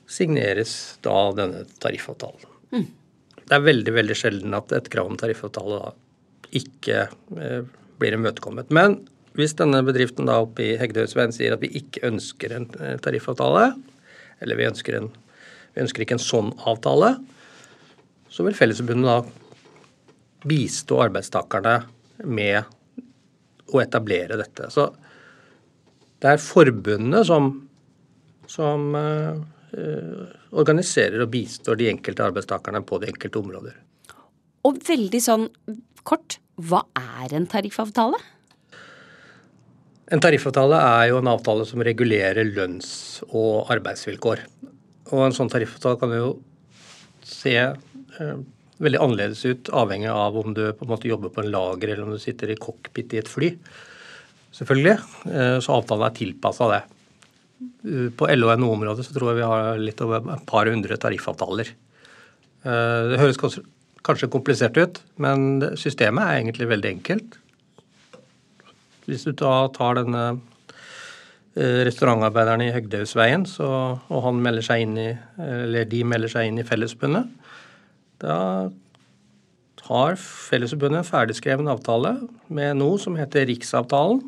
signeres 0.07 0.97
da 1.03 1.15
denne 1.35 1.65
tariffavtalen. 1.83 2.47
Mm. 2.71 2.87
Det 3.47 3.55
er 3.55 3.63
veldig 3.63 3.93
veldig 3.95 4.17
sjelden 4.17 4.55
at 4.57 4.71
et 4.75 4.89
krav 4.91 5.09
om 5.11 5.19
tariffavtale 5.19 5.79
da 5.81 5.93
ikke 6.55 7.07
eh, 7.39 7.61
blir 7.99 8.15
imøtekommet. 8.15 8.71
Men 8.75 9.01
hvis 9.37 9.55
denne 9.59 9.83
bedriften 9.85 10.29
da 10.29 10.39
oppe 10.43 10.63
i 10.63 10.77
Hegdehaugsveien 10.79 11.35
sier 11.35 11.55
at 11.55 11.63
vi 11.63 11.71
ikke 11.79 12.05
ønsker 12.07 12.55
en 12.55 12.69
eh, 12.79 12.95
tariffavtale, 13.03 13.71
eller 14.43 14.59
vi 14.59 14.69
ønsker, 14.69 14.99
en, 14.99 15.11
vi 15.75 15.83
ønsker 15.83 16.05
ikke 16.05 16.17
en 16.17 16.23
sånn 16.23 16.53
avtale, 16.69 17.15
så 18.31 18.45
vil 18.47 18.55
Fellesforbundet 18.57 19.11
da 19.11 20.47
bistå 20.47 20.99
arbeidstakerne 21.03 21.77
med 22.27 22.63
å 23.73 23.81
etablere 23.83 24.37
dette. 24.39 24.69
Så 24.71 24.89
det 26.23 26.33
er 26.33 26.41
forbundet 26.41 27.27
som, 27.27 27.49
som 28.49 28.91
Eh, 28.95 29.56
organiserer 29.75 31.25
og 31.25 31.31
bistår 31.33 31.75
de 31.79 31.89
enkelte 31.91 32.23
arbeidstakerne 32.23 32.79
på 32.87 33.01
de 33.01 33.09
enkelte 33.11 33.41
områder. 33.41 33.75
Og 34.67 34.79
veldig 34.87 35.19
sånn 35.21 35.45
kort, 36.07 36.39
hva 36.55 36.85
er 36.97 37.35
en 37.35 37.47
tariffavtale? 37.51 38.19
En 40.07 40.23
tariffavtale 40.23 40.77
er 40.79 41.09
jo 41.11 41.19
en 41.19 41.29
avtale 41.33 41.65
som 41.67 41.83
regulerer 41.83 42.47
lønns- 42.47 43.19
og 43.27 43.67
arbeidsvilkår. 43.73 44.43
Og 45.11 45.23
en 45.25 45.35
sånn 45.35 45.51
tariffavtale 45.51 45.99
kan 45.99 46.13
jo 46.15 46.29
se 47.27 47.55
eh, 47.59 48.37
veldig 48.83 49.01
annerledes 49.03 49.43
ut, 49.47 49.71
avhengig 49.75 50.11
av 50.13 50.37
om 50.39 50.55
du 50.55 50.63
på 50.71 50.87
en 50.87 50.93
måte 50.93 51.11
jobber 51.11 51.33
på 51.33 51.43
en 51.43 51.51
lager 51.51 51.91
eller 51.91 52.05
om 52.05 52.15
du 52.15 52.21
sitter 52.23 52.53
i 52.53 52.59
cockpit 52.59 53.17
i 53.17 53.19
et 53.19 53.31
fly. 53.31 53.51
Selvfølgelig. 54.55 54.95
Eh, 55.27 55.57
så 55.63 55.75
avtalen 55.75 56.07
er 56.07 56.15
tilpassa 56.15 56.71
det. 56.71 56.81
På 58.17 58.27
LO- 58.29 58.51
og 58.51 58.59
NO-området 58.61 59.07
så 59.07 59.15
tror 59.15 59.31
jeg 59.31 59.39
vi 59.39 59.49
har 59.49 59.81
litt 59.81 60.01
over 60.05 60.21
et 60.35 60.45
par 60.49 60.69
hundre 60.69 60.97
tariffavtaler. 61.01 61.71
Eh, 62.67 63.01
det 63.11 63.21
høres 63.21 63.39
kanskje 64.05 64.29
komplisert 64.31 64.77
ut, 64.77 65.01
men 65.21 65.63
systemet 65.79 66.23
er 66.23 66.41
egentlig 66.41 66.69
veldig 66.69 66.91
enkelt. 66.97 67.39
Hvis 69.07 69.25
du 69.25 69.31
da 69.39 69.69
tar 69.73 69.97
denne 70.01 70.23
eh, 71.55 71.83
restaurantarbeideren 71.87 72.65
i 72.67 72.73
Høgdehusveien, 72.75 73.47
og 73.63 74.17
han 74.27 74.41
melder 74.43 74.67
seg 74.67 74.85
inn 74.85 74.97
i, 75.01 75.09
eller 75.41 75.87
de 75.89 76.03
melder 76.05 76.33
seg 76.33 76.49
inn 76.49 76.61
i 76.61 76.67
Fellesforbundet, 76.67 77.31
da 78.21 78.37
har 79.87 80.17
Fellesforbundet 80.19 81.03
en 81.03 81.07
ferdigskreven 81.07 81.69
avtale 81.71 82.17
med 82.51 82.79
noe 82.81 82.97
som 82.99 83.15
heter 83.19 83.47
Riksavtalen. 83.47 84.25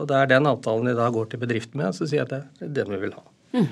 Og 0.00 0.08
det 0.08 0.16
er 0.16 0.32
den 0.32 0.48
avtalen 0.48 0.90
de 0.90 0.96
da 0.98 1.06
går 1.12 1.30
til 1.30 1.42
bedriften 1.42 1.82
med, 1.82 1.94
så 1.96 2.08
sier 2.08 2.22
jeg 2.22 2.28
at 2.28 2.34
det 2.60 2.68
er 2.68 2.74
den 2.80 2.92
vi 2.94 3.00
vil 3.04 3.14
ha. 3.16 3.24
Mm. 3.54 3.70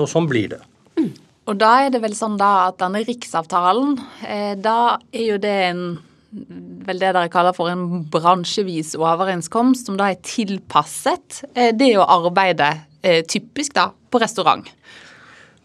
Og 0.00 0.06
sånn 0.10 0.28
blir 0.30 0.52
det. 0.56 0.60
Mm. 0.98 1.10
Og 1.50 1.58
da 1.58 1.70
er 1.84 1.90
det 1.94 2.02
vel 2.02 2.14
sånn 2.14 2.36
da 2.40 2.50
at 2.68 2.78
denne 2.82 3.02
riksavtalen, 3.06 3.96
eh, 4.26 4.54
da 4.60 4.98
er 5.10 5.26
jo 5.32 5.40
det 5.42 5.56
en 5.70 5.84
vel 6.30 7.00
det 7.00 7.10
dere 7.10 7.30
kaller 7.32 7.54
for 7.56 7.70
en 7.72 8.04
bransjevis 8.10 8.94
overenskomst, 8.98 9.88
som 9.88 9.96
da 9.98 10.12
er 10.12 10.20
tilpasset 10.22 11.42
eh, 11.54 11.72
det 11.74 11.92
å 11.98 12.06
arbeide 12.06 12.70
eh, 13.02 13.24
typisk 13.26 13.74
da 13.78 13.88
på 13.90 14.20
restaurant. 14.22 14.68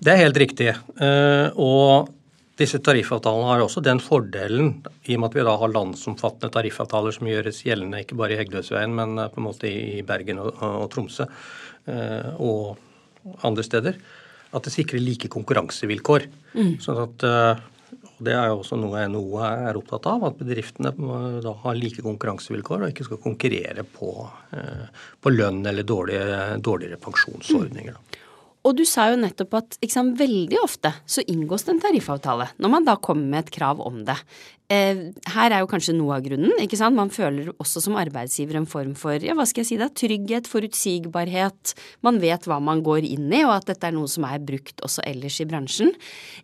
Det 0.01 0.13
er 0.13 0.23
helt 0.25 0.39
riktig. 0.41 0.71
Eh, 0.73 1.47
og 1.53 2.09
disse 2.59 2.79
tariffavtalene 2.79 3.49
har 3.49 3.63
også 3.65 3.83
den 3.83 3.99
fordelen, 4.03 4.77
i 5.03 5.17
og 5.17 5.21
med 5.21 5.29
at 5.29 5.37
vi 5.37 5.45
da 5.47 5.55
har 5.59 5.73
landsomfattende 5.73 6.53
tariffavtaler 6.55 7.15
som 7.15 7.27
gjøres 7.27 7.63
gjeldende 7.67 7.99
ikke 8.05 8.17
bare 8.19 8.35
i 8.35 8.39
Hegdøsveien, 8.39 8.95
men 8.95 9.19
eh, 9.19 9.31
på 9.31 9.41
en 9.41 9.47
måte 9.49 9.69
i 9.69 10.01
Bergen 10.07 10.39
og, 10.43 10.53
og 10.63 10.87
Tromsø 10.93 11.27
eh, 11.27 12.31
og 12.39 13.35
andre 13.43 13.65
steder, 13.65 13.99
at 14.55 14.67
det 14.67 14.71
sikrer 14.71 15.03
like 15.03 15.27
konkurransevilkår. 15.31 16.27
Mm. 16.55 16.75
Sånn 16.83 17.01
at 17.03 17.25
og 18.15 18.23
det 18.23 18.31
er 18.31 18.45
jo 18.47 18.61
også 18.61 18.77
noe 18.79 19.01
NHO 19.11 19.39
er 19.43 19.75
opptatt 19.75 20.05
av, 20.07 20.23
at 20.29 20.37
bedriftene 20.39 20.93
da 21.43 21.51
har 21.65 21.75
like 21.75 22.03
konkurransevilkår 22.05 22.85
og 22.85 22.93
ikke 22.93 23.07
skal 23.09 23.19
konkurrere 23.19 23.83
på, 23.83 24.11
på 25.19 25.33
lønn 25.33 25.59
eller 25.67 25.83
dårlige, 25.83 26.37
dårligere 26.63 26.99
pensjonsordninger. 27.03 27.97
Da. 27.97 28.14
Og 28.65 28.73
du 28.79 28.81
sa 28.89 29.11
jo 29.11 29.19
nettopp 29.21 29.59
at 29.59 29.77
sant, 29.93 30.15
veldig 30.17 30.57
ofte 30.63 30.91
så 31.05 31.23
inngås 31.29 31.67
det 31.67 31.75
en 31.75 31.81
tariffavtale 31.83 32.49
når 32.57 32.71
man 32.73 32.87
da 32.87 32.97
kommer 32.97 33.27
med 33.29 33.45
et 33.45 33.53
krav 33.59 33.83
om 33.85 34.01
det. 34.07 34.17
Eh, 34.73 35.01
her 35.29 35.53
er 35.53 35.61
jo 35.61 35.69
kanskje 35.69 35.93
noe 35.93 36.15
av 36.17 36.23
grunnen. 36.25 36.55
ikke 36.63 36.79
sant? 36.79 36.97
Man 36.97 37.11
føler 37.13 37.51
også 37.61 37.83
som 37.85 37.97
arbeidsgiver 38.01 38.57
en 38.57 38.65
form 38.69 38.95
for 38.97 39.21
ja, 39.21 39.35
hva 39.37 39.45
skal 39.45 39.61
jeg 39.61 39.69
si 39.69 39.77
da, 39.81 39.91
trygghet, 39.93 40.49
forutsigbarhet. 40.49 41.75
Man 42.05 42.17
vet 42.23 42.47
hva 42.49 42.57
man 42.63 42.81
går 42.85 43.05
inn 43.05 43.29
i, 43.29 43.43
og 43.45 43.59
at 43.59 43.69
dette 43.69 43.91
er 43.91 43.95
noe 43.95 44.09
som 44.09 44.25
er 44.25 44.41
brukt 44.41 44.81
også 44.85 45.05
ellers 45.05 45.37
i 45.43 45.47
bransjen. 45.49 45.93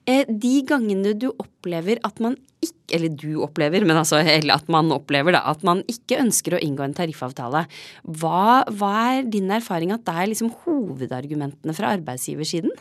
Eh, 0.05 0.27
de 0.29 0.61
gangene 0.69 1.15
du 1.17 1.31
opplever 1.33 2.01
at 2.05 2.21
man 2.21 2.37
ikke 2.61 2.77
eller 2.93 3.13
du 3.15 3.39
opplever, 3.41 3.81
men 3.87 3.97
altså 3.97 4.19
eller 4.21 4.59
at 4.59 4.67
man 4.69 4.91
opplever 4.93 5.33
da, 5.33 5.41
at 5.49 5.63
man 5.65 5.81
ikke 5.89 6.19
ønsker 6.21 6.57
å 6.57 6.61
inngå 6.61 6.83
en 6.85 6.93
tariffavtale. 6.93 7.63
Hva, 8.19 8.61
hva 8.69 8.91
er 9.15 9.29
din 9.31 9.49
erfaring 9.55 9.95
at 9.95 10.03
det 10.05 10.13
er 10.13 10.29
liksom 10.29 10.51
hovedargumentene 10.65 11.73
fra 11.73 11.95
arbeidsgiversiden? 11.95 12.75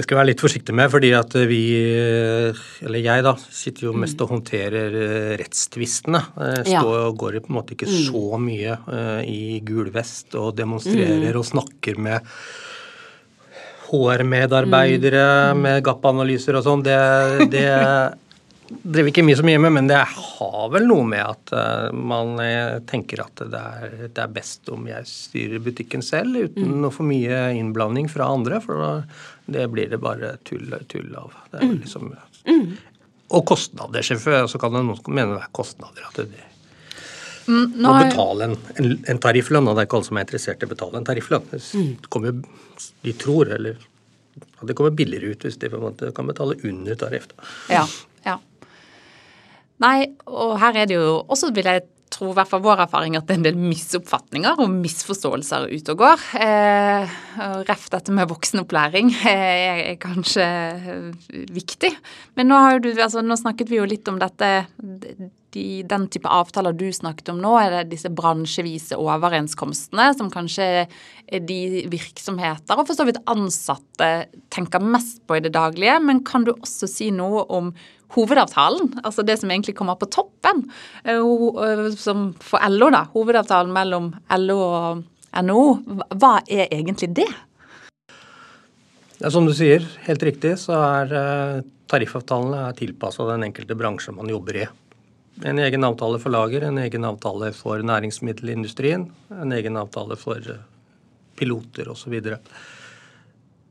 Det 0.00 0.06
skal 0.06 0.16
vi 0.16 0.20
være 0.22 0.28
litt 0.30 0.40
forsiktig 0.40 0.72
med, 0.72 0.88
fordi 0.88 1.08
at 1.12 1.34
vi, 1.44 1.64
eller 2.88 3.02
jeg 3.04 3.24
da, 3.26 3.34
sitter 3.36 3.84
jo 3.84 3.90
mest 4.00 4.22
og 4.24 4.30
håndterer 4.32 4.94
eh, 4.96 5.32
rettstvistene. 5.36 6.22
Eh, 6.40 6.62
står 6.70 7.02
og 7.02 7.18
går 7.20 7.36
på 7.44 7.52
en 7.52 7.56
måte 7.58 7.74
ikke 7.76 7.88
mm. 7.90 7.98
så 8.06 8.38
mye 8.40 8.78
eh, 8.96 9.20
i 9.28 9.42
gul 9.60 9.90
vest 9.92 10.38
og 10.40 10.54
demonstrerer 10.56 11.34
mm. 11.34 11.36
og 11.36 11.44
snakker 11.50 12.00
med 12.00 12.32
HR-medarbeidere 13.90 15.28
mm. 15.52 15.62
med 15.68 15.84
gap-analyser 15.84 16.56
og 16.56 16.64
sånn. 16.64 16.86
Det, 16.88 16.96
det 17.52 17.68
driver 18.70 19.10
ikke 19.10 19.24
mye 19.26 19.38
så 19.38 19.46
mye 19.46 19.60
med, 19.62 19.72
men 19.76 19.88
det 19.90 19.98
har 19.98 20.68
vel 20.72 20.86
noe 20.88 21.06
med 21.10 21.22
at 21.24 21.52
uh, 21.56 21.88
man 21.96 22.36
uh, 22.38 22.78
tenker 22.88 23.24
at 23.24 23.42
det 23.50 23.60
er, 23.60 23.96
det 24.06 24.22
er, 24.22 24.34
best 24.34 24.70
om 24.72 24.86
jeg 24.88 25.08
styrer 25.10 25.64
butikken 25.64 26.04
selv 26.06 26.38
uten 26.38 26.76
mm. 26.78 26.86
å 26.88 26.92
få 26.94 27.06
mye 27.06 27.42
innblanding 27.58 28.10
fra 28.12 28.30
andre, 28.30 28.60
for 28.64 28.80
da, 28.80 28.92
det 29.50 29.66
blir 29.72 29.90
det 29.90 30.00
bare 30.02 30.36
tull, 30.46 30.70
tull 30.90 31.10
av. 31.18 31.34
Det 31.50 31.60
er 31.60 31.66
mm. 31.66 31.74
liksom, 31.82 32.14
mm. 32.46 32.64
Og 33.30 33.44
kostnader, 33.46 34.02
selvfølgelig. 34.06 34.50
Så 34.50 34.58
kan 34.62 34.74
det 34.74 34.86
noen 34.86 35.12
mene 35.14 35.36
det 35.36 35.44
er 35.44 35.52
kostnader. 35.54 36.06
at 36.08 36.22
det, 36.22 36.46
Mm, 37.50 37.86
å 37.88 37.94
betale 37.96 38.46
en, 38.46 38.56
en, 38.78 38.90
en 39.10 39.18
tarifflønn, 39.22 39.66
og 39.66 39.74
det 39.74 39.82
er 39.82 39.88
ikke 39.88 39.98
alle 39.98 40.06
som 40.06 40.18
er 40.18 40.26
interessert 40.26 40.60
i 40.62 40.68
å 40.68 40.70
betale 40.70 41.00
en 41.00 41.06
tarifflønn. 41.08 41.48
Kommer, 42.12 42.36
De 43.06 43.14
tror, 43.18 43.50
eller 43.56 43.80
at 44.60 44.68
det 44.68 44.76
kommer 44.78 44.94
billigere 44.94 45.32
ut 45.32 45.46
hvis 45.46 45.58
de 45.60 45.70
måte 45.72 46.12
kan 46.16 46.28
betale 46.28 46.58
under 46.68 46.98
tariff. 47.00 47.30
Ja. 47.72 47.86
Nei, 49.80 50.10
og 50.28 50.58
her 50.60 50.82
er 50.82 50.90
det 50.90 50.98
jo 50.98 51.22
også, 51.22 51.50
vil 51.56 51.70
jeg 51.70 51.86
tro, 52.10 52.30
i 52.32 52.36
hvert 52.36 52.50
fall 52.50 52.62
vår 52.64 52.84
erfaring, 52.84 53.16
at 53.16 53.26
det 53.28 53.36
er 53.36 53.40
en 53.40 53.46
del 53.46 53.58
misoppfatninger 53.60 54.60
og 54.60 54.72
misforståelser 54.74 55.68
ute 55.70 55.94
og 55.94 56.02
går. 56.02 56.24
Eh, 56.42 57.18
Ref 57.68 57.86
dette 57.94 58.14
med 58.14 58.30
voksenopplæring 58.30 59.12
er, 59.30 59.84
er 59.92 60.00
kanskje 60.02 60.46
viktig. 61.54 61.92
Men 62.38 62.50
nå, 62.50 62.62
har 62.66 62.82
du, 62.82 62.90
altså, 62.96 63.24
nå 63.24 63.38
snakket 63.40 63.70
vi 63.70 63.78
jo 63.80 63.88
litt 63.88 64.10
om 64.10 64.18
dette 64.20 64.50
de, 65.50 65.82
den 65.86 66.06
type 66.12 66.30
avtaler 66.30 66.74
du 66.76 66.86
snakket 66.94 67.32
om 67.32 67.40
nå, 67.42 67.54
er 67.58 67.72
det 67.74 67.94
disse 67.94 68.10
bransjevise 68.14 68.98
overenskomstene, 69.00 70.10
som 70.14 70.30
kanskje 70.32 70.66
er 70.84 71.46
de 71.46 71.86
virksomheter 71.90 72.78
og 72.78 72.86
for 72.88 72.98
så 72.98 73.06
vidt 73.08 73.18
ansatte 73.30 74.10
tenker 74.54 74.84
mest 74.84 75.24
på 75.26 75.38
i 75.38 75.44
det 75.44 75.54
daglige. 75.56 75.98
Men 76.04 76.22
kan 76.26 76.46
du 76.46 76.54
også 76.54 76.88
si 76.90 77.10
noe 77.14 77.46
om 77.50 77.72
hovedavtalen, 78.14 78.92
altså 79.04 79.24
det 79.26 79.38
som 79.40 79.50
egentlig 79.50 79.76
kommer 79.78 79.98
på 80.00 80.08
toppen, 80.10 80.64
eh, 81.04 81.20
eh, 81.20 81.84
som 81.98 82.30
for 82.42 82.62
LO, 82.68 82.90
da, 82.90 83.04
hovedavtalen 83.14 83.72
mellom 83.74 84.10
LO 84.38 84.58
og 84.58 85.04
NHO, 85.42 85.66
hva 86.18 86.40
er 86.50 86.66
egentlig 86.74 87.12
det? 87.20 87.28
Som 89.30 89.46
du 89.46 89.52
sier, 89.54 89.84
helt 90.06 90.22
riktig, 90.24 90.56
så 90.58 90.78
er 90.80 91.14
eh, 91.14 91.62
tariffavtalene 91.90 92.70
tilpassa 92.78 93.28
den 93.28 93.46
enkelte 93.50 93.76
bransje 93.78 94.14
man 94.16 94.30
jobber 94.32 94.62
i. 94.64 94.66
En 95.46 95.60
egen 95.62 95.86
avtale 95.86 96.18
for 96.20 96.32
lager, 96.34 96.66
en 96.66 96.80
egen 96.82 97.06
avtale 97.08 97.52
for 97.56 97.80
næringsmiddelindustrien, 97.86 99.06
en 99.32 99.56
egen 99.56 99.78
avtale 99.80 100.18
for 100.20 100.44
piloter 101.38 101.88
osv. 101.88 102.16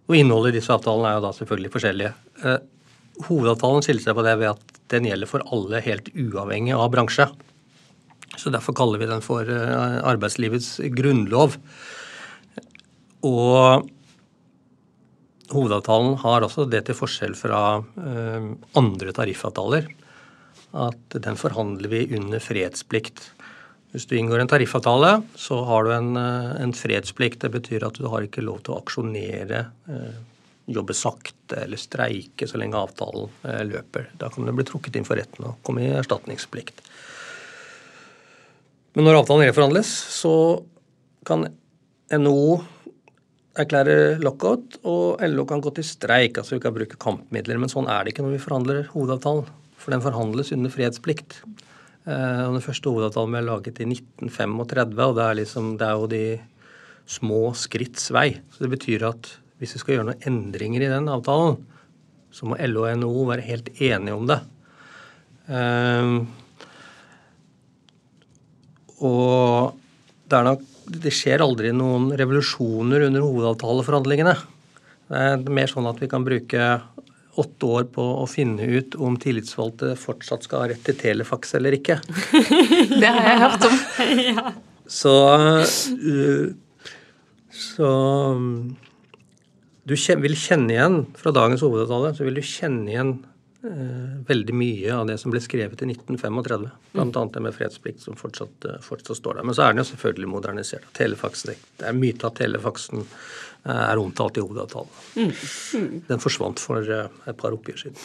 Og 0.10 0.16
innholdet 0.18 0.56
i 0.56 0.58
disse 0.58 0.74
avtalene 0.74 1.12
er 1.12 1.20
jo 1.20 1.26
da 1.28 1.34
selvfølgelig 1.38 1.74
forskjellige. 1.76 2.14
Hovedavtalen 3.28 3.84
skiller 3.86 4.06
seg 4.06 4.18
på 4.18 4.26
det 4.26 4.36
ved 4.40 4.54
at 4.54 4.82
den 4.94 5.08
gjelder 5.10 5.30
for 5.30 5.46
alle 5.54 5.84
helt 5.86 6.10
uavhengig 6.16 6.76
av 6.78 6.90
bransje. 6.94 7.28
Så 8.40 8.52
Derfor 8.54 8.78
kaller 8.78 9.02
vi 9.02 9.10
den 9.10 9.24
for 9.26 9.44
arbeidslivets 9.44 10.78
grunnlov. 10.96 11.58
Og 13.28 13.90
hovedavtalen 15.52 16.16
har 16.24 16.46
også 16.46 16.70
det 16.72 16.86
til 16.88 16.96
forskjell 16.96 17.36
fra 17.36 17.62
andre 18.80 19.16
tariffavtaler 19.18 19.90
at 20.78 21.18
den 21.24 21.38
forhandler 21.40 21.90
vi 21.90 22.02
under 22.18 22.42
fredsplikt. 22.44 23.32
Hvis 23.94 24.06
du 24.06 24.16
inngår 24.20 24.44
en 24.44 24.50
tariffavtale, 24.52 25.16
så 25.40 25.64
har 25.66 25.84
du 25.84 25.92
en, 25.96 26.16
eh, 26.18 26.62
en, 26.62 26.74
fredsplikt. 26.74 27.40
Det 27.40 27.52
betyr 27.52 27.88
at 27.88 27.98
du 27.98 28.08
har 28.08 28.22
ikke 28.22 28.46
lov 28.46 28.62
til 28.62 28.76
å 28.76 28.84
aksjonere, 28.84 29.72
eh, 29.90 30.14
jobbe 30.70 30.96
sakte 30.98 31.64
eller 31.64 31.80
streike 31.82 32.48
så 32.48 32.60
lenge 32.62 32.78
avtalen 32.78 33.30
eh, 33.44 33.64
løper. 33.68 34.10
Da 34.22 34.30
kan 34.34 34.46
du 34.46 34.54
bli 34.56 34.68
trukket 34.68 35.00
inn 35.00 35.08
for 35.08 35.20
retten 35.20 35.50
og 35.50 35.62
komme 35.66 35.86
i 35.86 35.94
erstatningsplikt. 36.00 36.84
Men 38.98 39.06
når 39.06 39.22
avtalen 39.22 39.50
reforhandles, 39.50 39.90
så 39.90 40.34
kan 41.28 41.48
NHO 42.10 42.60
erklære 43.60 44.20
lockout, 44.24 44.80
og 44.88 45.22
LO 45.30 45.46
kan 45.50 45.62
gå 45.64 45.72
til 45.76 45.86
streik. 45.86 46.38
Altså 46.40 46.56
vi 46.56 46.64
kan 46.64 46.76
bruke 46.76 47.00
kampmidler. 47.02 47.60
Men 47.62 47.72
sånn 47.72 47.90
er 47.92 48.06
det 48.06 48.14
ikke 48.14 48.26
når 48.26 48.38
vi 48.38 48.44
forhandler 48.44 48.86
hovedavtalen 48.94 49.50
for 49.80 49.96
den 49.96 50.04
forhandles 50.04 50.54
under 50.56 50.74
fredsplikt. 50.74 51.42
Eh, 52.06 52.42
og 52.46 52.58
Den 52.58 52.66
første 52.66 52.92
hovedavtalen 52.92 53.36
ble 53.36 53.44
laget 53.48 53.82
i 53.84 53.90
1935, 53.90 55.06
og 55.06 55.20
det 55.20 55.26
er, 55.26 55.38
liksom, 55.42 55.76
det 55.80 55.88
er 55.88 56.00
jo 56.00 56.10
de 56.12 56.24
små 57.10 57.42
skritts 57.58 58.10
vei. 58.16 58.30
Så 58.54 58.66
Det 58.66 58.74
betyr 58.78 59.08
at 59.10 59.32
hvis 59.60 59.76
vi 59.76 59.82
skal 59.82 59.98
gjøre 59.98 60.08
noen 60.10 60.28
endringer 60.30 60.86
i 60.86 60.92
den 60.92 61.10
avtalen, 61.12 61.60
så 62.32 62.48
må 62.48 62.58
LO 62.70 62.86
og 62.86 63.00
NHO 63.02 63.26
være 63.30 63.48
helt 63.48 63.72
enige 63.82 64.16
om 64.16 64.28
det. 64.30 64.40
Um, 65.50 66.20
og 69.02 69.76
det, 70.30 70.38
er 70.38 70.46
nok, 70.46 70.64
det 71.04 71.14
skjer 71.16 71.44
aldri 71.44 71.74
noen 71.76 72.12
revolusjoner 72.20 73.08
under 73.08 73.26
hovedavtaleforhandlingene. 73.26 74.36
Det 75.10 75.26
er 75.26 75.58
mer 75.58 75.72
sånn 75.72 75.90
at 75.90 76.00
vi 76.04 76.10
kan 76.12 76.26
bruke 76.28 76.72
åtte 77.40 77.70
år 77.70 77.86
på 77.94 78.04
å 78.22 78.26
finne 78.30 78.66
ut 78.68 78.98
om 79.00 79.16
tillitsvalgte 79.20 79.94
fortsatt 80.00 80.46
skal 80.46 80.64
ha 80.64 80.70
rett 80.72 80.84
til 80.86 80.98
telefax 81.00 81.56
eller 81.58 81.78
ikke. 81.78 82.00
det 83.02 83.10
har 83.10 83.30
jeg 83.32 83.42
hørt 83.46 83.70
om. 83.70 83.80
ja. 84.30 84.52
Så 84.90 85.12
uh, 85.38 86.48
Så 87.54 87.90
du 89.90 89.96
vil 90.24 90.38
kjenne 90.38 90.76
igjen 90.76 91.02
fra 91.18 91.34
dagens 91.36 91.66
hovedavtale 91.66 92.14
så 92.18 92.28
vil 92.28 92.40
du 92.40 92.46
kjenne 92.46 92.92
igjen 92.92 93.12
eh, 93.66 94.16
veldig 94.30 94.56
mye 94.56 94.96
av 94.96 95.10
det 95.10 95.18
som 95.22 95.34
ble 95.34 95.42
skrevet 95.44 95.82
i 95.84 95.90
1935. 95.92 96.70
Bl.a. 96.94 97.26
det 97.34 97.44
med 97.44 97.56
fredsplikt 97.58 98.06
som 98.06 98.18
fortsatt, 98.20 98.70
uh, 98.70 98.80
fortsatt, 98.86 99.18
står 99.18 99.40
der. 99.40 99.50
Men 99.50 99.58
så 99.58 99.66
er 99.66 99.74
den 99.74 99.84
jo 99.84 99.90
selvfølgelig 99.92 100.32
modernisert. 100.32 100.90
Telefax, 100.98 101.46
det 101.50 101.58
er 101.90 101.98
myte 101.98 102.30
at 102.30 102.40
telefaksen 102.40 103.08
er 103.68 104.00
omtalt 104.00 104.38
i 104.40 104.42
hovedavtalen. 104.42 104.92
Mm. 105.16 105.32
Mm. 105.76 106.02
Den 106.08 106.22
forsvant 106.24 106.62
for 106.64 106.80
eh, 106.80 107.10
et 107.28 107.38
par 107.38 107.54
oppgjør 107.54 107.82
siden. 107.82 107.98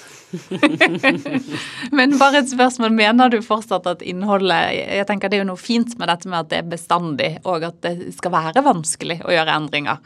Men 1.98 2.16
bare 2.18 2.42
et 2.42 2.50
spørsmål. 2.50 2.90
Mener 2.94 3.30
du 3.30 3.38
fortsatt 3.44 3.86
at 3.86 4.02
innholdet 4.02 4.74
Jeg 4.74 5.06
tenker 5.08 5.30
Det 5.30 5.38
er 5.38 5.44
jo 5.44 5.50
noe 5.52 5.60
fint 5.60 5.94
med 6.00 6.10
dette 6.10 6.30
med 6.30 6.40
at 6.40 6.50
det 6.50 6.58
er 6.60 6.72
bestandig, 6.74 7.30
og 7.46 7.68
at 7.70 7.78
det 7.86 8.14
skal 8.16 8.34
være 8.34 8.64
vanskelig 8.66 9.20
å 9.22 9.34
gjøre 9.34 9.60
endringer. 9.60 10.02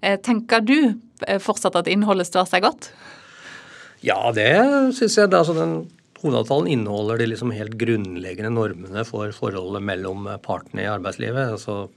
Eh, 0.00 0.16
tenker 0.24 0.64
du 0.64 0.78
eh, 0.80 0.94
fortsatt 1.42 1.78
at 1.78 1.88
innholdet 1.90 2.28
står 2.28 2.48
seg 2.50 2.66
godt? 2.66 2.90
Ja, 4.04 4.18
det 4.36 4.50
syns 4.96 5.16
jeg. 5.16 5.32
Altså, 5.32 5.56
den 5.56 5.78
Hovedavtalen 6.16 6.70
inneholder 6.72 7.20
de 7.20 7.26
liksom 7.28 7.50
helt 7.52 7.74
grunnleggende 7.78 8.48
normene 8.50 9.02
for 9.04 9.30
forholdet 9.36 9.84
mellom 9.84 10.24
partene 10.42 10.86
i 10.86 10.88
arbeidslivet. 10.88 11.52
altså 11.52 11.90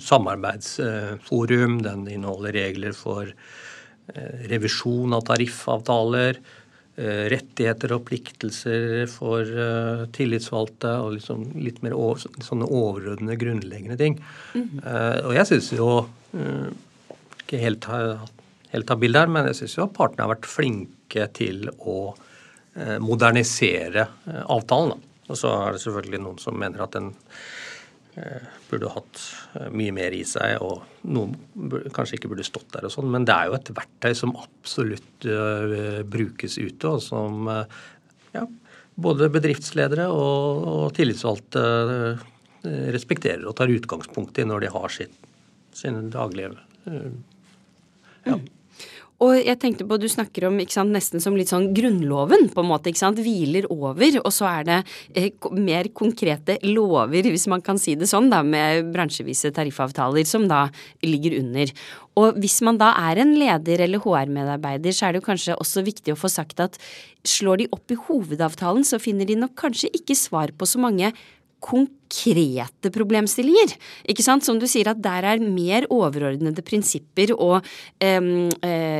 samarbeidsforum. 0.00 1.82
Den 1.82 2.08
inneholder 2.08 2.52
regler 2.56 2.96
for 2.96 3.28
eh, 3.30 4.40
revisjon 4.50 5.14
av 5.16 5.24
tariffavtaler. 5.28 6.40
Eh, 7.00 7.24
rettigheter 7.32 7.94
og 7.96 8.04
pliktelser 8.08 9.06
for 9.10 9.40
eh, 9.46 10.04
tillitsvalgte 10.16 10.94
og 11.04 11.16
liksom 11.18 11.46
litt 11.60 11.82
mer 11.84 11.96
over, 11.96 12.22
sånne 12.44 12.68
overordnede, 12.68 13.38
grunnleggende 13.40 13.98
ting. 14.00 14.20
Mm. 14.54 14.78
Og 15.28 15.34
jeg 15.38 15.50
syns 15.52 15.72
jo 15.76 15.90
Ikke 17.50 17.62
helt, 17.64 17.86
helt 18.70 18.86
ta 18.86 18.96
bildet 18.96 19.24
her, 19.24 19.32
men 19.34 19.48
jeg 19.50 19.58
syns 19.58 19.74
jo 19.74 19.86
at 19.88 19.96
partene 19.96 20.22
har 20.22 20.36
vært 20.36 20.46
flinke 20.46 21.26
til 21.34 21.66
å 21.82 21.96
modernisere 23.02 24.04
avtalen. 24.46 24.92
Da. 24.94 25.24
Og 25.32 25.38
så 25.40 25.50
er 25.56 25.74
det 25.74 25.80
selvfølgelig 25.82 26.20
noen 26.22 26.38
som 26.38 26.54
mener 26.58 26.84
at 26.84 26.94
den 26.94 27.08
Eh, 28.14 28.46
burde 28.70 28.88
hatt 28.90 29.20
eh, 29.54 29.68
mye 29.70 29.92
mer 29.94 30.14
i 30.14 30.24
seg, 30.26 30.58
og 30.66 31.06
noen 31.14 31.36
kanskje 31.94 32.18
ikke 32.18 32.30
burde 32.32 32.46
stått 32.46 32.72
der 32.74 32.88
og 32.88 32.92
sånn. 32.94 33.10
Men 33.12 33.26
det 33.28 33.36
er 33.36 33.46
jo 33.46 33.54
et 33.54 33.70
verktøy 33.76 34.10
som 34.18 34.34
absolutt 34.40 35.26
uh, 35.30 36.02
brukes 36.10 36.58
ute, 36.58 36.90
og 36.90 36.98
som 37.04 37.46
uh, 37.46 37.62
ja, 38.34 38.42
både 38.98 39.30
bedriftsledere 39.30 40.08
og, 40.10 40.66
og 40.72 40.86
tillitsvalgte 40.98 41.62
uh, 41.62 42.26
respekterer 42.90 43.46
og 43.46 43.54
tar 43.60 43.70
utgangspunkt 43.72 44.42
i 44.42 44.48
når 44.48 44.66
de 44.66 44.74
har 44.74 44.96
sitt, 44.96 45.14
sin 45.76 46.08
daglige 46.10 46.50
ja. 48.26 48.40
Og 49.20 49.36
jeg 49.36 49.58
tenkte 49.60 49.84
på, 49.84 49.98
du 50.00 50.06
snakker 50.08 50.46
om 50.48 50.56
sant, 50.72 50.94
nesten 50.94 51.20
som 51.20 51.34
litt 51.36 51.50
sånn 51.52 51.74
Grunnloven, 51.76 52.46
på 52.54 52.62
en 52.62 52.70
måte. 52.70 52.88
ikke 52.88 53.02
sant, 53.02 53.20
Hviler 53.20 53.66
over, 53.68 54.16
og 54.22 54.32
så 54.32 54.46
er 54.48 54.64
det 54.64 54.78
eh, 55.12 55.48
mer 55.52 55.90
konkrete 55.92 56.56
lover, 56.64 57.28
hvis 57.28 57.44
man 57.52 57.60
kan 57.64 57.76
si 57.80 57.98
det 58.00 58.08
sånn, 58.08 58.30
da, 58.32 58.40
med 58.40 58.88
bransjevise 58.94 59.52
tariffavtaler 59.56 60.24
som 60.24 60.46
da 60.48 60.62
ligger 61.04 61.36
under. 61.42 61.72
Og 62.20 62.40
hvis 62.40 62.62
man 62.64 62.80
da 62.80 62.94
er 63.10 63.20
en 63.20 63.34
leder 63.36 63.84
eller 63.84 64.00
HR-medarbeider, 64.00 64.96
så 64.96 65.06
er 65.06 65.12
det 65.12 65.20
jo 65.20 65.28
kanskje 65.28 65.58
også 65.60 65.84
viktig 65.84 66.16
å 66.16 66.20
få 66.20 66.32
sagt 66.32 66.64
at 66.64 66.80
slår 67.28 67.60
de 67.60 67.68
opp 67.76 67.92
i 67.92 68.00
hovedavtalen, 68.00 68.88
så 68.88 69.02
finner 69.02 69.28
de 69.28 69.36
nok 69.36 69.52
kanskje 69.66 69.92
ikke 70.00 70.16
svar 70.16 70.56
på 70.56 70.64
så 70.64 70.80
mange 70.80 71.12
konkrete 71.60 72.90
problemstillinger. 72.92 73.74
Ikke 74.10 74.24
sant? 74.24 74.44
Som 74.46 74.58
du 74.60 74.66
sier, 74.70 74.88
at 74.90 75.00
der 75.02 75.26
er 75.28 75.42
mer 75.44 75.86
overordnede 75.92 76.64
prinsipper 76.66 77.34
og 77.36 77.60
um, 77.60 78.30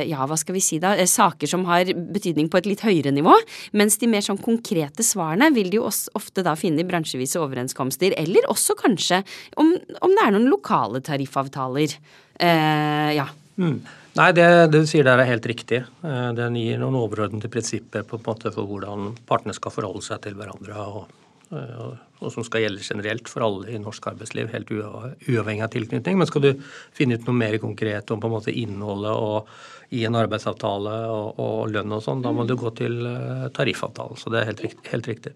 ja, 0.07 0.25
hva 0.29 0.37
skal 0.39 0.55
vi 0.55 0.63
si 0.63 0.79
da, 0.81 0.93
eh, 0.95 1.09
saker 1.09 1.49
som 1.49 1.65
har 1.69 1.89
betydning 1.91 2.49
på 2.51 2.61
et 2.61 2.69
litt 2.69 2.85
høyere 2.85 3.13
nivå. 3.13 3.33
Mens 3.77 3.97
de 4.01 4.09
mer 4.11 4.25
sånn 4.25 4.41
konkrete 4.41 5.05
svarene 5.05 5.51
vil 5.55 5.71
de 5.73 5.81
jo 5.81 5.87
ofte 5.89 6.45
da 6.45 6.55
finne 6.59 6.83
i 6.83 6.87
bransjevise 6.87 7.41
overenskomster, 7.41 8.15
eller 8.21 8.49
også 8.51 8.77
kanskje 8.79 9.23
om, 9.61 9.73
om 10.01 10.13
det 10.13 10.27
er 10.27 10.35
noen 10.35 10.51
lokale 10.51 11.01
tariffavtaler. 11.05 11.97
Uh, 12.41 13.09
ja. 13.17 13.27
Mm. 13.57 13.81
Nei, 14.11 14.27
det, 14.35 14.43
det, 14.43 14.81
du 14.83 14.89
sier 14.89 15.05
der 15.07 15.21
er 15.23 15.29
helt 15.29 15.45
riktig. 15.47 15.85
Den 16.03 16.57
gir 16.59 16.81
noen 16.81 16.97
overordnede 16.99 17.47
prinsipper 17.51 18.03
på 18.03 18.19
en 18.19 18.25
måte 18.25 18.51
for 18.51 18.67
hvordan 18.67 19.13
partene 19.29 19.55
skal 19.55 19.71
forholde 19.71 20.03
seg 20.03 20.19
til 20.25 20.35
hverandre. 20.35 20.75
og 20.83 21.20
og 21.51 22.31
som 22.31 22.45
skal 22.47 22.63
gjelde 22.65 22.85
generelt 22.85 23.29
for 23.29 23.43
alle 23.45 23.73
i 23.73 23.79
norsk 23.81 24.05
arbeidsliv, 24.13 24.51
helt 24.53 24.71
uavhengig 24.71 25.65
av 25.65 25.71
tilknytning. 25.73 26.19
Men 26.19 26.29
skal 26.29 26.45
du 26.45 26.51
finne 26.95 27.17
ut 27.17 27.27
noe 27.27 27.37
mer 27.37 27.57
konkret 27.63 28.11
om 28.13 28.21
på 28.21 28.29
en 28.29 28.35
måte 28.37 28.55
innholdet 28.55 29.11
og 29.11 29.51
i 29.91 30.05
en 30.07 30.15
arbeidsavtale 30.15 30.97
og, 31.11 31.39
og 31.43 31.71
lønn 31.73 31.97
og 31.97 32.03
sånn, 32.05 32.23
da 32.23 32.31
må 32.31 32.47
du 32.47 32.55
gå 32.59 32.71
til 32.77 33.01
eh, 33.09 33.47
tariffavtalen. 33.55 34.19
Så 34.19 34.31
det 34.31 34.41
er 34.41 34.53
helt, 34.53 34.77
helt 34.93 35.09
riktig. 35.11 35.35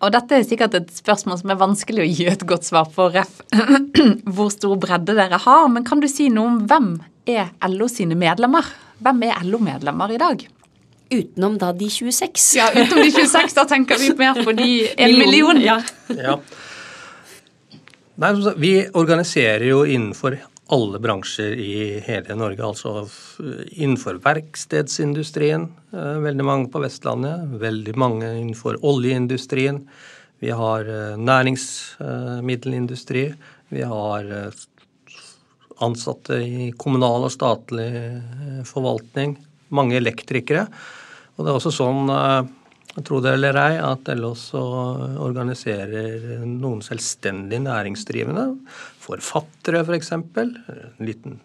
Og 0.00 0.12
dette 0.14 0.32
er 0.32 0.46
sikkert 0.48 0.76
et 0.78 0.92
spørsmål 0.96 1.42
som 1.42 1.50
er 1.52 1.58
vanskelig 1.60 2.04
å 2.04 2.08
gi 2.08 2.26
et 2.30 2.44
godt 2.48 2.64
svar 2.64 2.88
på, 2.92 3.10
ref. 3.12 3.42
hvor 4.34 4.48
stor 4.52 4.78
bredde 4.80 5.16
dere 5.16 5.40
har. 5.44 5.66
Men 5.72 5.84
kan 5.84 6.00
du 6.00 6.08
si 6.08 6.30
noe 6.32 6.54
om 6.54 6.62
hvem 6.70 6.94
er 7.28 7.52
LO 7.68 7.88
sine 7.92 8.16
medlemmer? 8.16 8.64
Hvem 9.04 9.28
er 9.28 9.44
LO-medlemmer 9.44 10.16
i 10.16 10.20
dag? 10.20 10.46
Utenom 11.10 11.58
da 11.58 11.72
de 11.72 11.90
26. 11.90 12.56
Ja, 12.56 12.70
utenom 12.70 13.04
de 13.04 13.10
26. 13.10 13.54
Da 13.54 13.64
tenker 13.66 13.98
vi 13.98 14.12
mer 14.18 14.44
på 14.44 14.52
de 14.52 14.68
en 14.96 15.18
million. 15.18 15.60
Ja. 15.60 15.80
ja. 16.08 16.36
Nei, 18.20 18.30
vi 18.60 18.72
organiserer 19.00 19.64
jo 19.64 19.80
innenfor 19.88 20.36
alle 20.70 21.00
bransjer 21.02 21.56
i 21.58 21.98
hele 22.04 22.34
Norge. 22.38 22.62
Altså 22.66 23.08
innenfor 23.72 24.14
verkstedsindustrien, 24.22 25.68
eh, 25.92 26.18
veldig 26.22 26.44
mange 26.44 26.68
på 26.70 26.78
Vestlandet. 26.84 27.40
Veldig 27.60 27.96
mange 27.98 28.38
innenfor 28.38 28.76
oljeindustrien. 28.86 29.88
Vi 30.38 30.50
har 30.50 30.80
eh, 30.84 31.16
næringsmiddelindustri. 31.18 33.34
Vi 33.68 33.82
har 33.82 34.24
eh, 34.24 34.50
ansatte 35.80 36.34
i 36.44 36.72
kommunal 36.76 37.24
og 37.26 37.32
statlig 37.32 38.22
forvaltning. 38.68 39.49
Mange 39.74 39.98
elektrikere. 39.98 40.66
Og 41.36 41.44
det 41.44 41.52
er 41.52 41.60
også 41.60 41.74
sånn 41.74 42.10
Tro 43.06 43.20
det 43.22 43.36
eller 43.36 43.54
ei, 43.54 43.76
at 43.78 44.08
LO 44.18 44.32
også 44.34 44.60
organiserer 45.22 46.40
noen 46.42 46.80
selvstendig 46.82 47.60
næringsdrivende. 47.62 48.48
Forfattere, 48.98 49.84
f.eks. 49.84 50.10
For 50.34 50.42
en 50.42 51.06
liten 51.06 51.36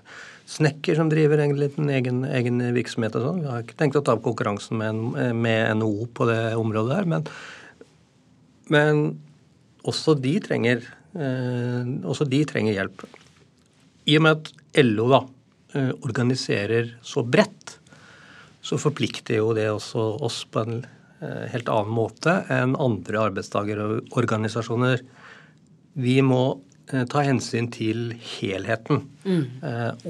snekker 0.50 0.98
som 0.98 1.10
driver 1.10 1.42
en 1.42 1.54
liten 1.58 1.90
egen, 1.94 2.24
egen 2.26 2.64
virksomhet 2.76 3.18
og 3.18 3.28
sånn. 3.28 3.44
Vi 3.44 3.52
har 3.52 3.62
ikke 3.62 3.78
tenkt 3.78 4.00
å 4.00 4.04
ta 4.06 4.16
opp 4.18 4.26
konkurransen 4.26 4.82
med, 4.82 5.06
med 5.38 5.78
NHO 5.80 6.10
på 6.18 6.28
det 6.30 6.42
området 6.58 6.98
der, 6.98 7.10
men, 7.14 7.30
men 8.74 9.06
også, 9.86 10.18
de 10.18 10.36
trenger, 10.42 10.86
eh, 11.14 11.94
også 12.10 12.26
de 12.30 12.42
trenger 12.50 12.78
hjelp. 12.78 13.06
I 14.10 14.18
og 14.20 14.26
med 14.26 14.38
at 14.40 14.86
LO 14.86 15.10
da 15.14 15.24
eh, 15.78 15.92
organiserer 16.06 16.96
så 17.06 17.26
bredt, 17.26 17.80
så 18.66 18.80
forplikter 18.82 19.40
jo 19.40 19.54
det 19.54 19.70
også 19.70 20.08
oss 20.26 20.42
på 20.50 20.64
en 20.66 20.80
Eh, 21.26 21.48
helt 21.52 21.70
annen 21.72 21.94
måte 21.96 22.42
enn 22.52 22.76
andre 22.82 23.22
arbeidstakerorganisasjoner. 23.30 25.00
Vi 25.96 26.16
må 26.26 26.42
eh, 26.92 27.06
ta 27.08 27.24
hensyn 27.24 27.70
til 27.72 28.10
helheten 28.36 29.06
mm. 29.24 29.46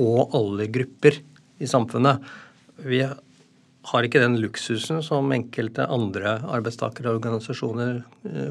og 0.01 0.33
alle 0.35 0.65
grupper 0.73 1.19
i 1.61 1.69
samfunnet. 1.69 2.25
Vi 2.81 3.03
har 3.05 4.07
ikke 4.07 4.23
den 4.23 4.39
luksusen 4.41 5.03
som 5.05 5.29
enkelte 5.35 5.85
andre 5.93 6.39
arbeidstakerorganisasjoner 6.57 8.01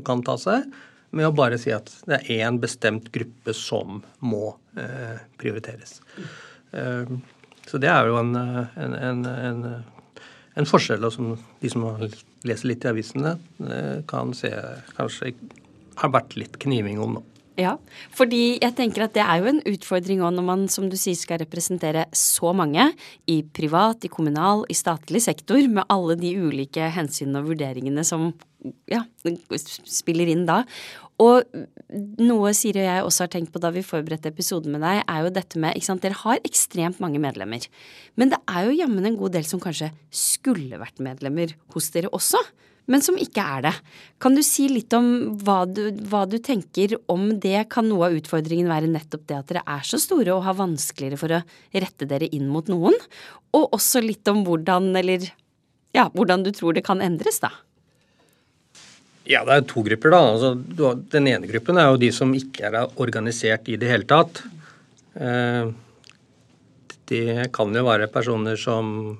kan 0.06 0.22
ta 0.24 0.36
seg, 0.38 0.68
med 1.14 1.26
å 1.26 1.34
bare 1.34 1.58
si 1.58 1.72
at 1.74 1.90
det 2.06 2.20
er 2.20 2.46
én 2.46 2.60
bestemt 2.62 3.10
gruppe 3.14 3.54
som 3.54 3.98
må 4.22 4.54
prioriteres. 5.38 5.98
Så 7.66 7.82
det 7.82 7.90
er 7.90 8.08
jo 8.08 8.16
en, 8.22 8.32
en, 8.38 8.94
en, 8.94 9.26
en 9.26 9.60
en 10.54 10.68
forskjell 10.68 11.04
som 11.12 11.34
de 11.60 11.70
som 11.72 11.84
leser 12.46 12.70
litt 12.70 12.84
i 12.84 12.90
avisene, 12.92 13.36
eh, 13.66 14.02
kan 14.10 14.34
se 14.36 14.50
kanskje 14.96 15.34
har 16.00 16.10
vært 16.14 16.36
litt 16.38 16.58
kniving 16.62 17.00
om 17.02 17.18
nå. 17.18 17.24
Ja, 17.54 17.76
fordi 18.10 18.56
jeg 18.58 18.74
tenker 18.74 19.04
at 19.04 19.12
det 19.14 19.22
er 19.22 19.38
jo 19.38 19.46
en 19.52 19.60
utfordring 19.70 20.24
òg 20.26 20.32
når 20.34 20.46
man 20.46 20.64
som 20.72 20.88
du 20.90 20.96
sier 20.98 21.14
skal 21.14 21.38
representere 21.38 22.08
så 22.10 22.50
mange 22.56 22.88
i 23.30 23.36
privat, 23.46 24.02
i 24.02 24.10
kommunal, 24.10 24.64
i 24.66 24.74
statlig 24.74 25.22
sektor 25.22 25.62
med 25.70 25.86
alle 25.86 26.16
de 26.18 26.32
ulike 26.34 26.88
hensynene 26.96 27.44
og 27.44 27.52
vurderingene 27.52 28.02
som 28.06 28.32
ja, 28.90 29.04
spiller 29.46 30.32
inn 30.32 30.42
da. 30.48 30.64
Og 31.22 31.46
noe 32.18 32.50
Siri 32.56 32.82
og 32.82 32.88
jeg 32.88 33.04
også 33.06 33.24
har 33.24 33.32
tenkt 33.36 33.52
på 33.54 33.60
da 33.62 33.70
vi 33.74 33.84
forberedte 33.86 34.32
episoden 34.32 34.74
med 34.74 34.82
deg, 34.82 35.04
er 35.06 35.22
jo 35.22 35.34
dette 35.36 35.60
med 35.62 35.78
ikke 35.78 35.86
sant, 35.86 36.02
Dere 36.02 36.18
har 36.24 36.42
ekstremt 36.42 36.98
mange 37.02 37.20
medlemmer. 37.22 37.62
Men 38.18 38.32
det 38.32 38.40
er 38.50 38.66
jo 38.66 38.78
jammen 38.80 39.06
en 39.06 39.18
god 39.20 39.36
del 39.36 39.46
som 39.46 39.62
kanskje 39.62 39.92
skulle 40.10 40.80
vært 40.80 41.02
medlemmer 41.04 41.54
hos 41.74 41.90
dere 41.94 42.10
også, 42.10 42.40
men 42.90 43.00
som 43.00 43.16
ikke 43.16 43.40
er 43.40 43.62
det. 43.64 43.72
Kan 44.20 44.34
du 44.36 44.42
si 44.44 44.66
litt 44.68 44.92
om 44.96 45.06
hva 45.40 45.62
du, 45.64 45.86
hva 46.10 46.24
du 46.28 46.36
tenker 46.44 46.96
om 47.08 47.30
det? 47.40 47.70
Kan 47.72 47.88
noe 47.88 48.10
av 48.10 48.18
utfordringen 48.18 48.68
være 48.68 48.90
nettopp 48.90 49.24
det 49.30 49.38
at 49.38 49.52
dere 49.52 49.62
er 49.76 49.86
så 49.88 50.00
store 50.02 50.34
og 50.34 50.44
har 50.44 50.58
vanskeligere 50.58 51.20
for 51.20 51.32
å 51.32 51.40
rette 51.72 52.08
dere 52.10 52.28
inn 52.36 52.50
mot 52.52 52.68
noen? 52.68 52.98
Og 53.56 53.78
også 53.78 54.02
litt 54.04 54.28
om 54.28 54.42
hvordan, 54.44 54.90
eller 55.00 55.30
ja, 55.96 56.10
hvordan 56.12 56.44
du 56.44 56.52
tror 56.52 56.76
det 56.76 56.84
kan 56.84 57.00
endres, 57.04 57.40
da? 57.40 57.54
Ja, 59.24 59.40
det 59.48 59.54
er 59.54 59.64
to 59.68 59.82
grupper. 59.84 60.12
da. 60.12 60.20
Altså, 60.34 60.94
den 61.12 61.28
ene 61.30 61.48
gruppen 61.48 61.78
er 61.80 61.88
jo 61.88 62.00
de 62.00 62.10
som 62.12 62.32
ikke 62.36 62.68
er 62.68 62.98
organisert 63.00 63.68
i 63.72 63.78
det 63.80 63.88
hele 63.88 64.08
tatt. 64.08 64.42
Eh, 65.16 65.70
det 67.08 67.52
kan 67.54 67.72
jo 67.72 67.84
være 67.86 68.10
personer 68.12 68.58
som, 68.60 69.18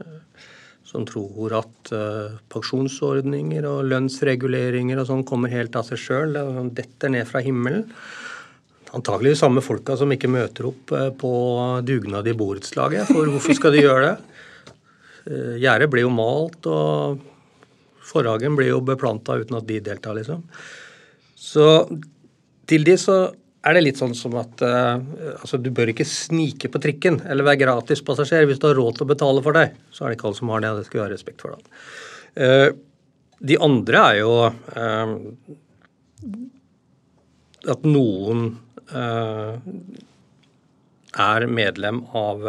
eh, 0.00 0.42
som 0.84 1.06
tror 1.06 1.54
at 1.60 1.92
eh, 1.92 2.38
pensjonsordninger 2.50 3.68
og 3.70 3.86
lønnsreguleringer 3.86 4.98
og 4.98 5.06
sånn 5.06 5.26
kommer 5.28 5.54
helt 5.54 5.76
av 5.78 5.86
seg 5.86 6.02
sjøl. 6.02 6.34
Sånn, 6.34 6.74
detter 6.74 7.14
ned 7.14 7.30
fra 7.30 7.44
himmelen. 7.44 7.86
Antagelig 8.96 9.36
de 9.36 9.42
samme 9.44 9.62
folka 9.62 9.94
som 9.98 10.10
ikke 10.10 10.30
møter 10.30 10.66
opp 10.66 10.90
på 11.20 11.32
dugnad 11.84 12.26
i 12.26 12.34
borettslaget. 12.34 13.10
For 13.12 13.28
hvorfor 13.30 13.54
skal 13.58 13.74
de 13.74 13.82
gjøre 13.82 14.06
det? 14.08 14.16
Gjerdet 15.60 15.90
blir 15.90 16.06
jo 16.06 16.12
malt, 16.14 16.68
og 16.70 17.18
Forhagen 18.06 18.56
blir 18.58 18.70
jo 18.70 18.84
beplanta 18.84 19.38
uten 19.40 19.58
at 19.58 19.66
de 19.68 19.80
deltar, 19.84 20.16
liksom. 20.18 20.44
Så 21.36 21.66
til 22.70 22.86
de 22.86 22.96
så 23.00 23.18
er 23.66 23.74
det 23.74 23.82
litt 23.82 23.98
sånn 23.98 24.14
som 24.14 24.34
at 24.38 24.62
uh, 24.62 24.94
altså 25.40 25.58
du 25.58 25.72
bør 25.74 25.90
ikke 25.90 26.06
snike 26.06 26.70
på 26.70 26.80
trikken 26.82 27.18
eller 27.26 27.46
være 27.48 27.64
gratispassasjer. 27.64 28.46
Hvis 28.46 28.60
du 28.62 28.68
har 28.68 28.78
råd 28.78 28.98
til 28.98 29.06
å 29.06 29.10
betale 29.10 29.42
for 29.42 29.58
deg, 29.58 29.74
så 29.90 30.04
er 30.04 30.12
det 30.12 30.18
ikke 30.18 30.28
alle 30.30 30.38
som 30.38 30.52
har 30.54 30.62
det. 30.62 30.70
og 30.70 30.78
Det 30.78 30.86
skal 30.88 31.00
vi 31.00 31.04
ha 31.04 31.10
respekt 31.12 31.42
for. 31.42 31.56
da. 31.56 31.80
Uh, 32.36 32.68
de 33.46 33.58
andre 33.60 34.02
er 34.12 34.20
jo 34.22 34.32
uh, 34.46 35.16
at 37.74 37.88
noen 37.88 38.48
er 41.16 41.46
medlem 41.48 42.02
av, 42.16 42.42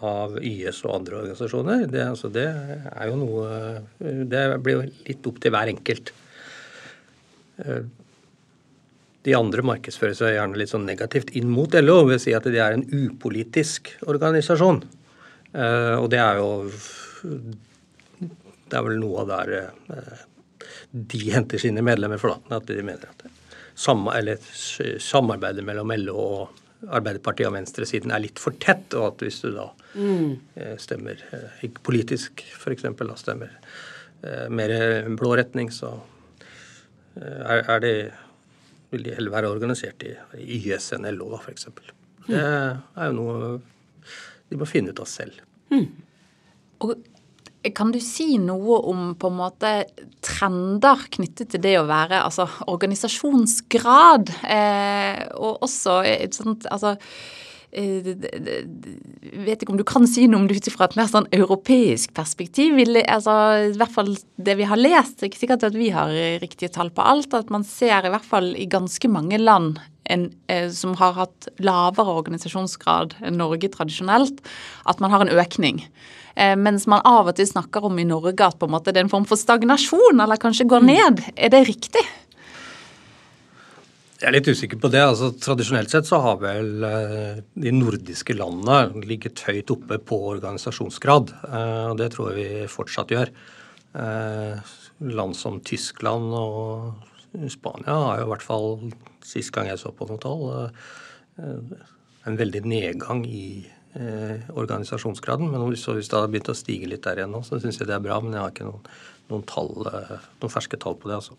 av, 0.00 0.38
YS 0.40 0.84
og 0.86 0.94
andre 0.98 1.18
organisasjoner. 1.20 1.84
Det, 1.92 2.04
altså, 2.14 2.30
det, 2.32 2.46
er 2.90 3.10
jo 3.10 3.18
noe 3.20 3.48
Det 4.30 4.44
blir 4.64 4.78
jo 4.78 4.86
litt 5.08 5.28
opp 5.28 5.42
til 5.42 5.54
hver 5.54 5.72
enkelt. 5.74 6.12
De 9.24 9.36
andre 9.36 9.64
markedsfører 9.64 10.16
seg 10.16 10.34
gjerne 10.36 10.60
litt 10.60 10.72
sånn 10.72 10.88
negativt 10.88 11.32
inn 11.38 11.52
mot 11.52 11.76
LO 11.80 12.00
å 12.04 12.18
si 12.20 12.34
at 12.36 12.48
de 12.48 12.60
er 12.60 12.76
en 12.76 12.86
upolitisk 12.88 13.94
organisasjon. 14.08 14.82
Og 15.54 16.08
det 16.12 16.20
er 16.20 16.40
jo 16.40 16.48
Det 18.64 18.74
er 18.74 18.84
vel 18.88 18.98
noe 19.00 19.22
av 19.22 19.32
der 19.32 19.54
de 20.94 21.20
henter 21.34 21.58
sine 21.58 21.82
medlemmer 21.82 22.20
for, 22.22 22.34
da. 22.34 22.58
At 22.60 22.68
de 22.70 22.82
mener 22.82 23.10
at 23.10 23.24
samarbeidet 25.02 25.64
mellom 25.66 25.90
LO 25.98 26.14
og 26.24 26.63
Arbeiderpartiet 26.88 27.48
og 27.48 27.56
venstresiden 27.56 28.12
er 28.14 28.22
litt 28.24 28.40
for 28.42 28.56
tett, 28.60 28.92
og 28.98 29.12
at 29.12 29.24
hvis 29.24 29.40
du 29.44 29.50
da 29.54 29.68
mm. 29.94 30.30
Eh, 30.58 30.74
stemmer 30.82 31.20
eh, 31.34 31.64
politisk 31.86 32.44
f.eks. 32.56 32.86
da 32.98 33.16
stemmer 33.20 33.54
eh, 34.22 34.48
mer 34.50 34.74
blå 35.18 35.34
retning, 35.40 35.72
så 35.74 35.96
er, 37.14 37.60
er 37.70 37.82
det 37.84 37.94
vil 38.90 39.04
de 39.06 39.14
heller 39.14 39.34
være 39.34 39.50
organisert 39.50 40.02
i, 40.06 40.12
YS 40.38 40.92
enn 40.96 41.06
LO, 41.14 41.28
da, 41.34 41.40
f.eks. 41.42 41.68
Det 42.26 42.40
er 42.40 43.10
jo 43.10 43.14
noe 43.14 43.54
de 44.50 44.58
må 44.58 44.66
finne 44.68 44.94
ut 44.94 45.02
av 45.02 45.08
selv. 45.10 45.38
Mm. 45.72 45.86
Og 46.84 46.94
kan 47.72 47.92
du 47.94 48.00
si 48.02 48.36
noe 48.42 48.80
om 48.90 49.14
på 49.16 49.30
en 49.30 49.38
måte 49.38 49.70
trender 50.24 51.06
knyttet 51.14 51.54
til 51.54 51.62
det 51.64 51.78
å 51.80 51.86
være 51.88 52.24
altså 52.26 52.46
organisasjonsgrad? 52.70 54.34
Eh, 54.44 55.24
og 55.38 55.64
også 55.64 56.02
et 56.08 56.36
sånt 56.36 56.66
altså 56.72 56.94
eh, 57.72 58.10
vet 59.46 59.64
ikke 59.64 59.72
om 59.72 59.80
du 59.80 59.86
kan 59.88 60.04
si 60.10 60.26
noe 60.28 60.42
om 60.42 60.50
det 60.50 60.58
ut 60.60 60.70
fra 60.74 60.90
et 60.90 60.98
mer 61.00 61.08
sånn 61.10 61.30
europeisk 61.34 62.12
perspektiv. 62.16 62.76
Altså, 63.02 63.38
I 63.70 63.78
hvert 63.80 63.96
fall 63.96 64.12
det 64.36 64.58
vi 64.60 64.68
har 64.68 64.80
lest, 64.80 65.18
det 65.18 65.28
er 65.28 65.32
ikke 65.32 65.44
sikkert 65.46 65.68
at 65.70 65.78
vi 65.78 65.88
har 65.94 66.12
riktige 66.44 66.72
tall 66.74 66.92
på 66.94 67.06
alt, 67.06 67.32
at 67.36 67.52
man 67.54 67.64
ser 67.64 68.04
i 68.04 68.12
hvert 68.12 68.28
fall 68.28 68.52
i 68.58 68.68
ganske 68.70 69.10
mange 69.10 69.40
land 69.40 69.80
en, 70.04 70.28
eh, 70.48 70.68
som 70.70 70.94
har 71.00 71.16
hatt 71.16 71.48
lavere 71.64 72.18
organisasjonsgrad 72.20 73.16
enn 73.24 73.40
Norge 73.40 73.70
tradisjonelt, 73.72 74.42
at 74.84 75.00
man 75.00 75.14
har 75.14 75.24
en 75.24 75.32
økning. 75.32 75.84
Eh, 76.34 76.56
mens 76.58 76.88
man 76.90 77.04
av 77.06 77.30
og 77.30 77.36
til 77.38 77.46
snakker 77.46 77.86
om 77.86 77.98
i 78.02 78.06
Norge 78.08 78.34
at 78.42 78.58
på 78.58 78.66
en 78.66 78.74
måte 78.74 78.92
det 78.92 79.02
er 79.02 79.06
en 79.06 79.12
form 79.12 79.26
for 79.28 79.38
stagnasjon, 79.38 80.18
eller 80.20 80.40
kanskje 80.40 80.66
går 80.70 80.86
ned. 80.86 81.22
Er 81.36 81.52
det 81.54 81.64
riktig? 81.68 82.02
Jeg 84.18 84.30
er 84.30 84.34
litt 84.34 84.48
usikker 84.48 84.80
på 84.80 84.88
det. 84.90 85.02
altså 85.04 85.30
Tradisjonelt 85.36 85.92
sett 85.92 86.08
så 86.08 86.18
har 86.24 86.40
vel 86.42 86.86
eh, 86.88 87.42
de 87.60 87.74
nordiske 87.74 88.34
landene 88.34 89.04
ligget 89.06 89.44
høyt 89.46 89.70
oppe 89.74 90.00
på 90.00 90.20
organisasjonsgrad. 90.34 91.34
eh, 91.50 91.86
Og 91.92 91.98
det 92.00 92.10
tror 92.14 92.32
jeg 92.32 92.40
vi 92.40 92.70
fortsatt 92.72 93.14
gjør. 93.14 93.34
Land 95.14 95.36
som 95.38 95.60
Tyskland 95.62 96.32
og 96.34 97.44
Spania 97.50 97.94
har 97.94 98.18
jo 98.18 98.24
i 98.26 98.30
hvert 98.32 98.42
fall, 98.42 98.66
sist 99.22 99.52
gang 99.54 99.68
jeg 99.70 99.78
så 99.78 99.92
på 99.94 100.08
noe 100.08 100.18
tall, 100.22 100.72
en 102.26 102.38
veldig 102.40 102.62
nedgang 102.66 103.22
i 103.26 103.62
eh, 104.00 104.44
organisasjonsgraden. 104.54 105.50
Men 105.50 105.64
hvis 105.68 105.86
hvis 105.88 106.10
det 106.10 106.18
har 106.18 106.30
begynt 106.30 106.52
å 106.52 106.58
stige 106.58 106.90
litt 106.90 107.04
der 107.06 107.22
igjen 107.22 107.34
nå, 107.34 107.42
så 107.46 107.60
syns 107.62 107.80
jeg 107.80 107.90
det 107.90 107.96
er 107.96 108.04
bra. 108.04 108.20
Men 108.20 108.36
jeg 108.36 108.44
har 108.44 108.54
ikke 108.54 108.68
noen, 108.68 108.86
noen, 109.30 109.44
tall, 109.50 109.74
eh, 109.90 110.30
noen 110.42 110.52
ferske 110.52 110.80
tall 110.80 110.98
på 111.00 111.10
det. 111.10 111.20
altså. 111.22 111.38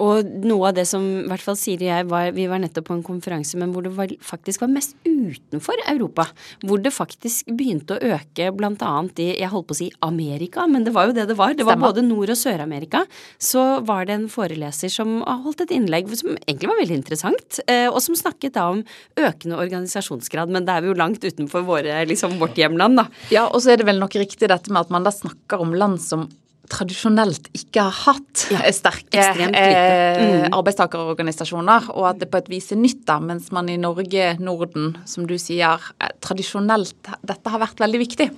Og 0.00 0.28
noe 0.46 0.70
av 0.70 0.76
det 0.76 0.86
som 0.88 1.02
i 1.02 1.26
hvert 1.28 1.44
fall 1.44 1.58
Siri 1.58 1.88
og 1.88 1.92
jeg 1.92 2.08
var 2.10 2.30
Vi 2.36 2.46
var 2.50 2.62
nettopp 2.62 2.88
på 2.88 2.96
en 2.96 3.04
konferanse, 3.04 3.58
men 3.60 3.74
hvor 3.74 3.84
det 3.84 3.92
var, 3.96 4.12
faktisk 4.24 4.64
var 4.64 4.72
mest 4.72 4.96
utenfor 5.04 5.78
Europa. 5.90 6.26
Hvor 6.64 6.80
det 6.82 6.94
faktisk 6.94 7.50
begynte 7.52 7.96
å 7.98 8.14
øke 8.16 8.48
annet 8.52 9.22
i 9.22 9.28
Jeg 9.40 9.50
holdt 9.52 9.68
på 9.68 9.76
å 9.76 9.80
si 9.82 9.90
Amerika, 10.04 10.66
men 10.66 10.84
det 10.84 10.94
var 10.94 11.08
jo 11.08 11.16
det 11.16 11.28
det 11.28 11.36
var. 11.38 11.54
Det 11.54 11.66
var 11.66 11.80
både 11.80 12.04
Nord- 12.04 12.32
og 12.32 12.38
Sør-Amerika. 12.38 13.04
Så 13.38 13.84
var 13.86 14.06
det 14.06 14.16
en 14.16 14.28
foreleser 14.32 14.90
som 14.92 15.20
holdt 15.22 15.64
et 15.66 15.74
innlegg 15.76 16.10
som 16.16 16.36
egentlig 16.46 16.70
var 16.70 16.80
veldig 16.80 16.98
interessant, 16.98 17.60
eh, 17.66 17.88
og 17.88 18.00
som 18.02 18.16
snakket 18.18 18.56
da 18.56 18.68
om 18.72 18.84
økende 19.16 19.58
organisasjonsgrad. 19.60 20.52
Men 20.52 20.66
det 20.66 20.74
er 20.74 20.84
vi 20.84 20.92
jo 20.92 20.98
langt 20.98 21.24
utenfor 21.24 21.66
våre, 21.66 22.02
liksom, 22.08 22.38
vårt 22.42 22.58
hjemland, 22.58 23.02
da. 23.02 23.06
Ja, 23.30 23.46
og 23.48 23.62
så 23.62 23.72
er 23.72 23.80
det 23.80 23.88
vel 23.88 24.00
nok 24.02 24.16
riktig 24.18 24.48
dette 24.48 24.72
med 24.72 24.86
at 24.86 24.90
man 24.94 25.06
da 25.06 25.12
snakker 25.14 25.62
om 25.62 25.74
land 25.74 26.00
som 26.02 26.28
tradisjonelt 26.72 27.48
ikke 27.56 27.84
har 27.86 27.96
hatt 28.06 28.46
Ja, 28.52 28.62
sterke 28.74 29.20
eh. 29.20 30.20
Mm. 30.22 30.46
arbeidstakerorganisasjoner, 30.56 31.90
og 31.94 32.08
at 32.10 32.22
det 32.22 32.30
på 32.32 32.40
et 32.40 32.50
vis 32.52 32.70
er 32.74 32.80
nytt, 32.80 33.04
da, 33.08 33.18
mens 33.22 33.50
man 33.54 33.68
i 33.70 33.76
Norge, 33.80 34.32
Norden, 34.42 34.96
som 35.08 35.26
du 35.28 35.36
sier, 35.40 35.82
eh, 36.00 36.14
tradisjonelt 36.24 37.12
dette 37.20 37.52
har 37.52 37.62
vært 37.62 37.82
veldig 37.82 38.00
viktig. 38.02 38.28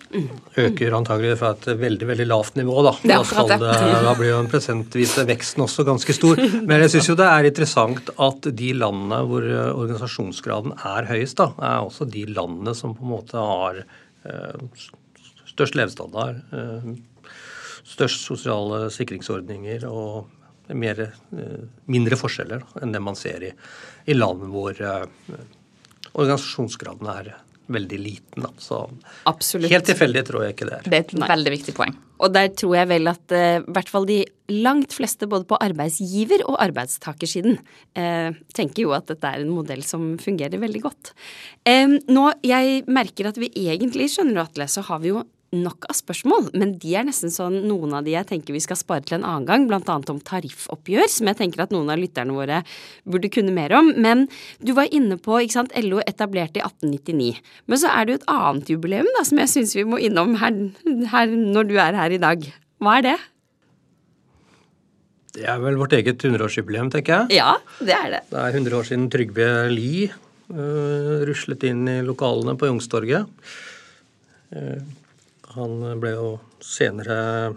øker 0.65 0.99
antagelig 0.99 1.39
fra 1.41 1.55
et 1.55 1.71
veldig 1.81 2.11
veldig 2.11 2.29
lavt 2.31 2.59
nivå. 2.61 2.83
Da 2.85 2.95
Det 3.01 3.11
er 3.11 3.15
Da 3.15 3.23
akkurat 3.23 3.49
det. 3.65 4.05
Da 4.05 4.15
blir 4.19 4.31
jo 4.33 4.43
den 4.43 4.51
prosentvise 4.51 5.27
veksten 5.29 5.65
også 5.65 5.87
ganske 5.87 6.15
stor. 6.17 6.37
Men 6.69 6.85
jeg 6.85 6.95
syns 6.97 7.09
jo 7.09 7.19
det 7.19 7.31
er 7.31 7.51
interessant 7.51 8.11
at 8.19 8.51
de 8.57 8.73
landene 8.75 9.23
hvor 9.29 9.47
eh, 9.47 9.73
organisasjonsgraden 9.73 10.77
er 10.85 11.09
høyest, 11.11 11.39
da, 11.41 11.53
er 11.59 11.87
også 11.87 12.09
de 12.11 12.27
landene 12.27 12.75
som 12.77 12.95
på 12.95 13.05
en 13.05 13.15
måte 13.15 13.41
har 13.41 13.83
eh, 13.85 14.85
størst 15.55 15.77
levestandard, 15.79 16.41
eh, 16.53 16.95
størst 17.85 18.25
sosiale 18.27 18.89
sikringsordninger 18.93 19.87
og 19.89 20.31
mer, 20.75 21.01
eh, 21.37 21.65
mindre 21.93 22.17
forskjeller 22.17 22.65
da, 22.65 22.83
enn 22.83 22.95
det 22.95 23.03
man 23.05 23.19
ser 23.19 23.51
i, 23.51 23.53
i 24.09 24.17
land 24.17 24.47
hvor 24.53 24.79
eh, 24.81 25.05
organisasjonsgraden 26.15 27.11
er 27.13 27.35
veldig 27.67 27.99
liten. 27.99 28.43
Da. 28.45 28.51
Så 28.59 28.91
Absolutt. 29.25 29.71
helt 29.73 29.87
tilfeldig 29.89 30.25
tror 30.29 30.45
jeg 30.45 30.57
ikke 30.57 30.69
det 30.69 30.79
er. 30.79 30.89
Det 30.89 30.99
er 30.99 31.07
et 31.07 31.15
Nei. 31.17 31.29
veldig 31.31 31.53
viktig 31.55 31.75
poeng. 31.77 31.95
Og 32.25 32.33
der 32.33 32.51
tror 32.57 32.77
jeg 32.77 32.89
vel 32.93 33.11
at 33.11 33.35
eh, 33.35 33.59
i 33.61 33.75
hvert 33.75 33.91
fall 33.91 34.07
de 34.09 34.19
langt 34.53 34.93
fleste, 34.95 35.27
både 35.31 35.49
på 35.49 35.59
arbeidsgiver- 35.65 36.45
og 36.45 36.59
arbeidstakersiden, 36.63 37.59
eh, 37.99 38.37
tenker 38.57 38.85
jo 38.85 38.95
at 38.97 39.09
dette 39.11 39.31
er 39.31 39.43
en 39.43 39.53
modell 39.53 39.83
som 39.87 40.15
fungerer 40.21 40.61
veldig 40.61 40.83
godt. 40.85 41.15
Eh, 41.67 41.99
nå, 42.09 42.27
Jeg 42.45 42.85
merker 42.87 43.33
at 43.33 43.41
vi 43.41 43.51
egentlig, 43.51 44.11
skjønner 44.13 44.37
du 44.37 44.45
Atle, 44.45 44.69
så 44.69 44.85
har 44.85 45.01
vi 45.01 45.15
jo 45.15 45.25
nok 45.63 45.87
av 45.91 45.97
spørsmål, 45.99 46.51
men 46.59 46.75
de 46.83 46.95
er 46.99 47.07
nesten 47.07 47.33
sånn 47.33 47.61
noen 47.69 47.95
av 47.97 48.07
de 48.07 48.15
jeg 48.15 48.29
tenker 48.31 48.57
vi 48.57 48.63
skal 48.65 48.79
spare 48.81 49.05
til 49.07 49.19
en 49.19 49.27
annen 49.29 49.47
gang, 49.49 49.67
annet 49.71 50.13
om 50.13 50.21
tariffoppgjør, 50.23 51.07
som 51.11 51.31
jeg 51.31 51.39
tenker 51.41 51.65
at 51.65 51.75
noen 51.75 51.93
av 51.93 52.01
lytterne 52.01 52.35
våre 52.37 52.63
burde 53.09 53.31
kunne 53.33 53.55
mer 53.55 53.75
om. 53.79 53.93
Men 54.01 54.27
du 54.65 54.75
var 54.77 54.91
inne 54.95 55.19
på 55.21 55.43
ikke 55.43 55.59
sant, 55.59 55.77
LO 55.85 56.03
etablert 56.05 56.59
i 56.59 56.65
1899. 56.65 57.45
Men 57.71 57.83
så 57.83 57.93
er 57.93 58.07
det 58.07 58.17
jo 58.17 58.23
et 58.23 58.33
annet 58.35 58.75
jubileum 58.75 59.13
da, 59.19 59.27
som 59.29 59.43
jeg 59.43 59.53
syns 59.53 59.77
vi 59.79 59.87
må 59.89 60.01
innom 60.03 60.35
her, 60.43 60.59
her 61.13 61.39
når 61.39 61.71
du 61.71 61.79
er 61.79 62.01
her 62.01 62.15
i 62.15 62.21
dag. 62.23 62.51
Hva 62.83 62.99
er 62.99 63.09
det? 63.11 63.17
Det 65.35 65.47
er 65.51 65.59
vel 65.59 65.79
vårt 65.81 65.95
eget 65.97 66.23
100-årsjubileum, 66.23 66.93
tenker 66.95 67.25
jeg. 67.25 67.41
Ja, 67.41 67.57
det 67.83 67.95
er 67.97 68.11
det. 68.13 68.21
Det 68.31 68.39
er 68.39 68.59
100 68.61 68.77
år 68.79 68.87
siden 68.87 69.09
Trygve 69.11 69.49
Lie 69.73 70.13
uh, 70.53 71.25
ruslet 71.27 71.65
inn 71.67 71.89
i 71.91 71.97
lokalene 72.07 72.55
på 72.59 72.69
Youngstorget. 72.71 73.31
Eh, 74.55 74.83
han 75.55 76.01
ble 76.03 76.15
jo 76.17 76.29
senere 76.63 77.55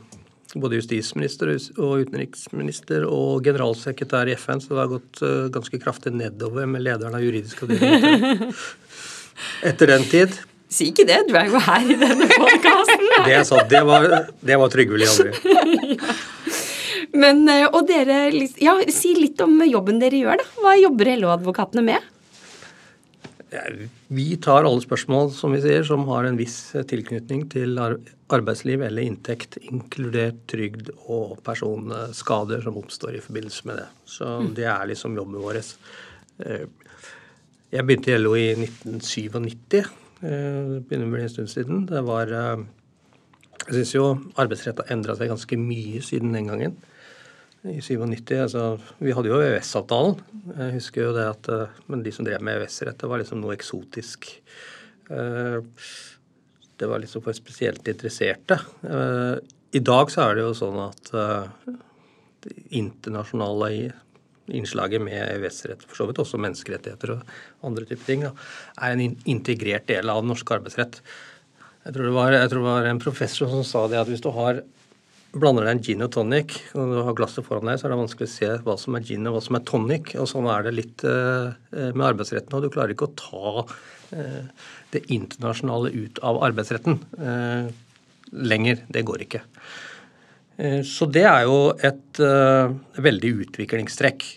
både 0.56 0.80
justisminister 0.80 1.52
og 1.52 2.04
utenriksminister 2.06 3.06
og 3.08 3.46
generalsekretær 3.46 4.30
i 4.32 4.36
FN, 4.40 4.62
så 4.64 4.74
det 4.74 4.84
har 4.84 4.92
gått 4.92 5.24
øh, 5.26 5.48
ganske 5.54 5.80
kraftig 5.82 6.14
nedover 6.16 6.68
med 6.70 6.86
lederen 6.86 7.18
av 7.18 7.24
juridisk 7.26 7.66
avdeling 7.66 8.48
etter, 9.70 9.92
den 9.92 10.08
tid. 10.10 10.38
Si 10.72 10.90
ikke 10.92 11.08
det, 11.08 11.22
du 11.30 11.36
er 11.40 11.52
jo 11.52 11.62
her 11.64 11.86
i 11.88 12.00
denne 12.00 12.28
podkasten. 12.32 13.06
Det 13.28 13.36
jeg 13.36 13.48
sa, 13.50 13.62
det 13.72 13.84
var, 13.88 14.08
det 14.44 14.58
var 14.60 14.72
Trygve 14.74 15.00
Lie. 15.00 15.98
Men, 17.22 17.46
eh, 17.50 17.66
og 17.68 17.88
dere, 17.88 18.28
ja, 18.62 18.76
si 18.94 19.14
litt 19.18 19.40
om 19.44 19.60
jobben 19.68 20.02
dere 20.02 20.20
gjør, 20.22 20.42
da. 20.42 20.62
Hva 20.64 20.76
jobber 20.80 21.14
LO-advokatene 21.16 21.86
med? 21.88 22.14
Vi 24.12 24.26
tar 24.44 24.66
alle 24.68 24.84
spørsmål 24.84 25.30
som 25.32 25.54
vi 25.56 25.62
sier, 25.64 25.84
som 25.88 26.04
har 26.10 26.26
en 26.28 26.36
viss 26.40 26.74
tilknytning 26.90 27.46
til 27.52 27.80
arbeidsliv 27.80 28.82
eller 28.84 29.08
inntekt, 29.08 29.56
inkludert 29.72 30.42
trygd 30.52 30.90
og 31.08 31.38
personskader 31.48 32.66
som 32.66 32.80
oppstår 32.82 33.16
i 33.16 33.24
forbindelse 33.24 33.70
med 33.70 33.80
det. 33.80 33.88
Så 34.10 34.34
det 34.58 34.68
er 34.68 34.90
liksom 34.92 35.16
jobben 35.16 35.40
vår. 35.40 35.62
Eh, 36.44 36.68
Jeg 37.72 37.84
begynte 37.84 38.12
i 38.12 38.18
LO 38.18 38.36
i 38.36 38.54
1997. 38.56 39.80
eh, 39.80 39.88
Det 40.22 40.84
begynner 40.88 41.08
å 41.08 41.16
bli 41.16 41.24
en 41.24 41.30
stund 41.30 41.50
siden. 41.52 41.86
Det 41.88 42.04
var 42.04 42.28
eh, 42.28 42.66
Jeg 43.68 43.74
syns 43.80 43.96
jo 43.96 44.06
arbeidsrett 44.36 44.84
har 44.84 44.92
endra 44.92 45.16
seg 45.16 45.32
ganske 45.32 45.58
mye 45.58 46.02
siden 46.02 46.34
den 46.36 46.48
gangen 46.48 46.76
i 47.72 47.82
97. 47.82 48.34
Altså, 48.46 48.64
vi 49.04 49.14
hadde 49.16 49.32
jo 49.32 49.42
EØS-avtalen. 49.44 50.18
Jeg 50.54 50.76
husker 50.78 51.08
jo 51.08 51.14
det 51.16 51.26
at 51.28 51.50
eh, 51.52 51.80
Men 51.92 52.04
de 52.06 52.14
som 52.16 52.28
drev 52.28 52.44
med 52.44 52.62
EØS-rett, 52.62 52.98
det 53.02 53.10
var 53.12 53.22
liksom 53.22 53.42
noe 53.44 53.56
eksotisk. 53.58 54.30
Eh, 55.12 55.60
Det 56.78 56.86
var 56.86 57.02
liksom 57.02 57.24
for 57.26 57.34
spesielt 57.34 57.88
interesserte. 57.90 58.60
Eh, 58.86 59.38
I 59.74 59.82
dag 59.82 60.12
så 60.14 60.28
er 60.28 60.38
det 60.38 60.44
jo 60.46 60.58
sånn 60.58 60.78
at 60.80 61.10
det 62.46 62.54
internasjonale 62.78 63.72
innslaget 64.48 65.02
med 65.04 65.18
EØS-rett, 65.18 65.84
for 65.84 65.98
så 65.98 66.08
vidt 66.08 66.22
også 66.24 66.40
menneskerettigheter 66.40 67.18
og 67.18 67.66
andre 67.68 67.88
typer 67.90 68.06
ting, 68.06 68.24
da, 68.24 68.32
er 68.80 68.94
en 68.94 69.18
integrert 69.28 69.90
del 69.90 70.08
av 70.14 70.24
norsk 70.24 70.54
arbeidsrett. 70.56 71.02
Jeg 71.84 71.96
tror, 71.96 72.14
var, 72.16 72.36
jeg 72.36 72.52
tror 72.52 72.64
det 72.64 72.70
var 72.70 72.88
en 72.90 73.02
professor 73.04 73.52
som 73.52 73.66
sa 73.68 73.86
det 73.92 74.00
at 74.00 74.10
hvis 74.12 74.24
du 74.24 74.30
har 74.36 74.62
blander 75.42 75.68
deg 75.68 75.76
en 75.76 75.84
gin 75.86 76.06
og 76.06 76.12
tonic, 76.14 76.56
og 76.78 76.94
du 76.94 77.00
har 77.08 77.18
glasset 77.18 77.46
foran 77.46 77.70
deg, 77.70 77.80
så 77.80 77.88
er 77.88 77.94
det 77.94 78.00
vanskelig 78.02 78.28
å 78.30 78.34
se 78.34 78.52
hva 78.66 78.78
som 78.82 78.98
er 78.98 79.06
gin 79.08 79.28
og 79.30 79.38
hva 79.38 79.44
som 79.46 79.58
er 79.60 79.66
tonic. 79.68 80.14
Og 80.22 80.30
sånn 80.32 80.50
er 80.52 80.68
det 80.68 80.76
litt 80.76 81.06
eh, 81.08 81.52
med 81.94 82.06
arbeidsretten. 82.12 82.56
Og 82.58 82.66
du 82.66 82.72
klarer 82.74 82.96
ikke 82.96 83.10
å 83.10 83.18
ta 83.20 83.66
eh, 84.18 84.72
det 84.94 85.04
internasjonale 85.14 85.94
ut 85.96 86.22
av 86.26 86.42
arbeidsretten 86.48 87.00
eh, 87.20 87.70
lenger. 88.34 88.84
Det 88.94 89.06
går 89.08 89.28
ikke. 89.28 89.44
Eh, 90.58 90.82
så 90.88 91.10
det 91.10 91.26
er 91.30 91.46
jo 91.48 91.60
et 91.76 92.24
eh, 92.24 92.76
veldig 93.10 93.34
utviklingstrekk. 93.46 94.28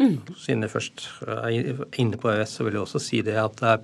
Siden 0.00 0.64
jeg 0.64 0.72
først 0.72 1.06
er 1.28 1.84
inne 2.00 2.20
på 2.20 2.30
EØS, 2.32 2.56
så 2.56 2.64
vil 2.64 2.78
jeg 2.78 2.86
også 2.86 3.02
si 3.04 3.20
det 3.26 3.36
at 3.40 3.64
eh, 3.68 3.80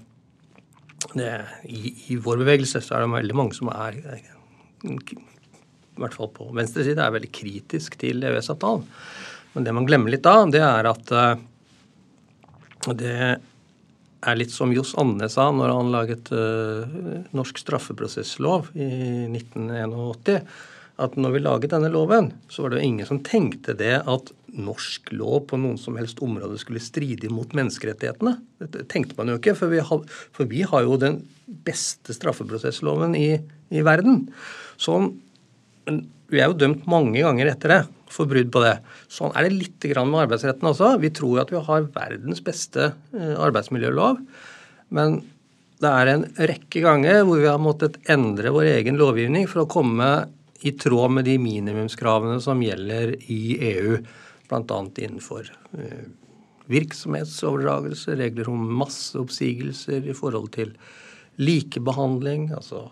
det, 1.15 1.31
i, 1.69 1.93
i 2.12 2.19
vår 2.21 2.41
bevegelse 2.43 2.81
så 2.85 2.97
er 2.97 3.05
det 3.05 3.15
veldig 3.15 3.37
mange 3.37 3.57
som 3.57 3.69
er 3.73 3.99
eh, 4.15 4.31
i 5.97 6.05
hvert 6.05 6.17
fall 6.17 6.31
på 6.35 6.51
venstre 6.57 6.85
side, 6.85 7.01
er 7.01 7.15
veldig 7.15 7.33
kritisk 7.35 7.97
til 8.01 8.25
EØS-avtalen. 8.27 8.85
Men 9.57 9.67
det 9.67 9.73
man 9.73 9.89
glemmer 9.89 10.13
litt 10.13 10.25
da, 10.27 10.43
det 10.53 10.61
er 10.61 10.89
at 10.91 11.13
eh, 11.17 11.45
det 12.93 13.19
er 14.27 14.39
litt 14.39 14.53
som 14.53 14.73
Johs 14.75 14.95
Anne 15.01 15.29
sa 15.33 15.49
når 15.55 15.73
han 15.73 15.93
laget 15.95 16.33
eh, 16.35 16.97
norsk 17.37 17.61
straffeprosesslov 17.63 18.73
i 18.77 19.27
1981. 19.31 20.43
At 20.97 21.17
når 21.21 21.35
vi 21.35 21.43
laget 21.45 21.73
denne 21.75 21.91
loven, 21.93 22.31
så 22.49 22.65
var 22.65 22.73
det 22.73 22.81
jo 22.81 22.89
ingen 22.89 23.09
som 23.09 23.21
tenkte 23.25 23.75
det 23.77 23.99
at 24.01 24.31
norsk 24.57 25.11
lov 25.13 25.43
på 25.51 25.59
noen 25.61 25.77
som 25.81 25.99
helst 26.01 26.23
område 26.25 26.57
skulle 26.61 26.81
stride 26.81 27.29
mot 27.33 27.53
menneskerettighetene. 27.57 28.39
Det 28.65 28.87
tenkte 28.93 29.19
man 29.19 29.29
jo 29.29 29.37
ikke, 29.37 29.57
for 29.59 29.73
vi 29.73 29.83
har, 29.85 30.07
for 30.09 30.49
vi 30.49 30.63
har 30.65 30.87
jo 30.87 30.97
den 31.01 31.21
beste 31.67 32.17
straffeprosessloven 32.17 33.13
i, 33.19 33.29
i 33.77 33.85
verden. 33.85 34.25
Sånn 34.81 35.13
men 35.87 36.03
vi 36.33 36.42
er 36.42 36.51
jo 36.51 36.59
dømt 36.59 36.88
mange 36.90 37.22
ganger 37.22 37.53
etter 37.53 37.72
det 37.72 37.83
for 38.11 38.29
brudd 38.31 38.51
på 38.55 38.62
det. 38.62 38.75
Sånn 39.12 39.35
er 39.35 39.46
det 39.46 39.57
litt 39.57 39.87
med 39.96 40.20
arbeidsretten 40.25 40.68
også. 40.68 40.92
Vi 41.03 41.12
tror 41.14 41.42
at 41.42 41.53
vi 41.55 41.62
har 41.68 41.88
verdens 41.94 42.42
beste 42.44 42.90
eh, 43.14 43.35
arbeidsmiljølov. 43.35 44.20
Men 44.94 45.20
det 45.83 45.90
er 45.90 46.11
en 46.11 46.25
rekke 46.51 46.83
ganger 46.85 47.25
hvor 47.27 47.42
vi 47.42 47.51
har 47.51 47.62
måttet 47.62 47.99
endre 48.11 48.53
vår 48.55 48.70
egen 48.79 48.99
lovgivning 49.01 49.49
for 49.51 49.64
å 49.64 49.70
komme 49.70 50.11
i 50.66 50.72
tråd 50.72 51.18
med 51.18 51.27
de 51.29 51.37
minimumskravene 51.42 52.38
som 52.42 52.62
gjelder 52.64 53.12
i 53.33 53.59
EU, 53.75 53.99
bl.a. 54.49 54.79
innenfor 55.03 55.51
eh, 55.77 56.07
virksomhetsoverdragelse, 56.72 58.16
regler 58.18 58.49
om 58.51 58.64
masseoppsigelser 58.81 60.09
i 60.09 60.16
forhold 60.16 60.51
til 60.57 60.72
likebehandling, 61.37 62.49
altså 62.57 62.87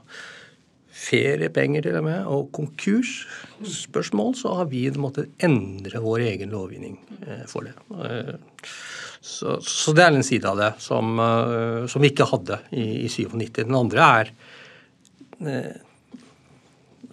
feriepenger 0.94 1.82
til 1.84 1.96
og 1.98 2.06
med, 2.06 2.26
og 2.30 2.50
konkursspørsmål, 2.54 4.34
så 4.38 4.54
har 4.60 4.68
vi 4.70 4.86
måttet 5.00 5.32
endre 5.42 6.02
vår 6.02 6.26
egen 6.28 6.54
lovgivning 6.54 6.98
eh, 7.26 7.42
for 7.50 7.66
det. 7.66 7.74
Eh, 7.98 8.36
så, 9.24 9.56
så 9.64 9.94
det 9.96 10.04
er 10.04 10.14
en 10.14 10.26
side 10.26 10.46
av 10.46 10.60
det 10.60 10.70
som, 10.84 11.16
eh, 11.18 11.80
som 11.90 12.04
vi 12.04 12.12
ikke 12.12 12.28
hadde 12.30 12.60
i, 12.76 12.86
i 13.08 13.10
97. 13.10 13.64
Den 13.64 13.80
andre 13.80 14.12
er 14.20 14.34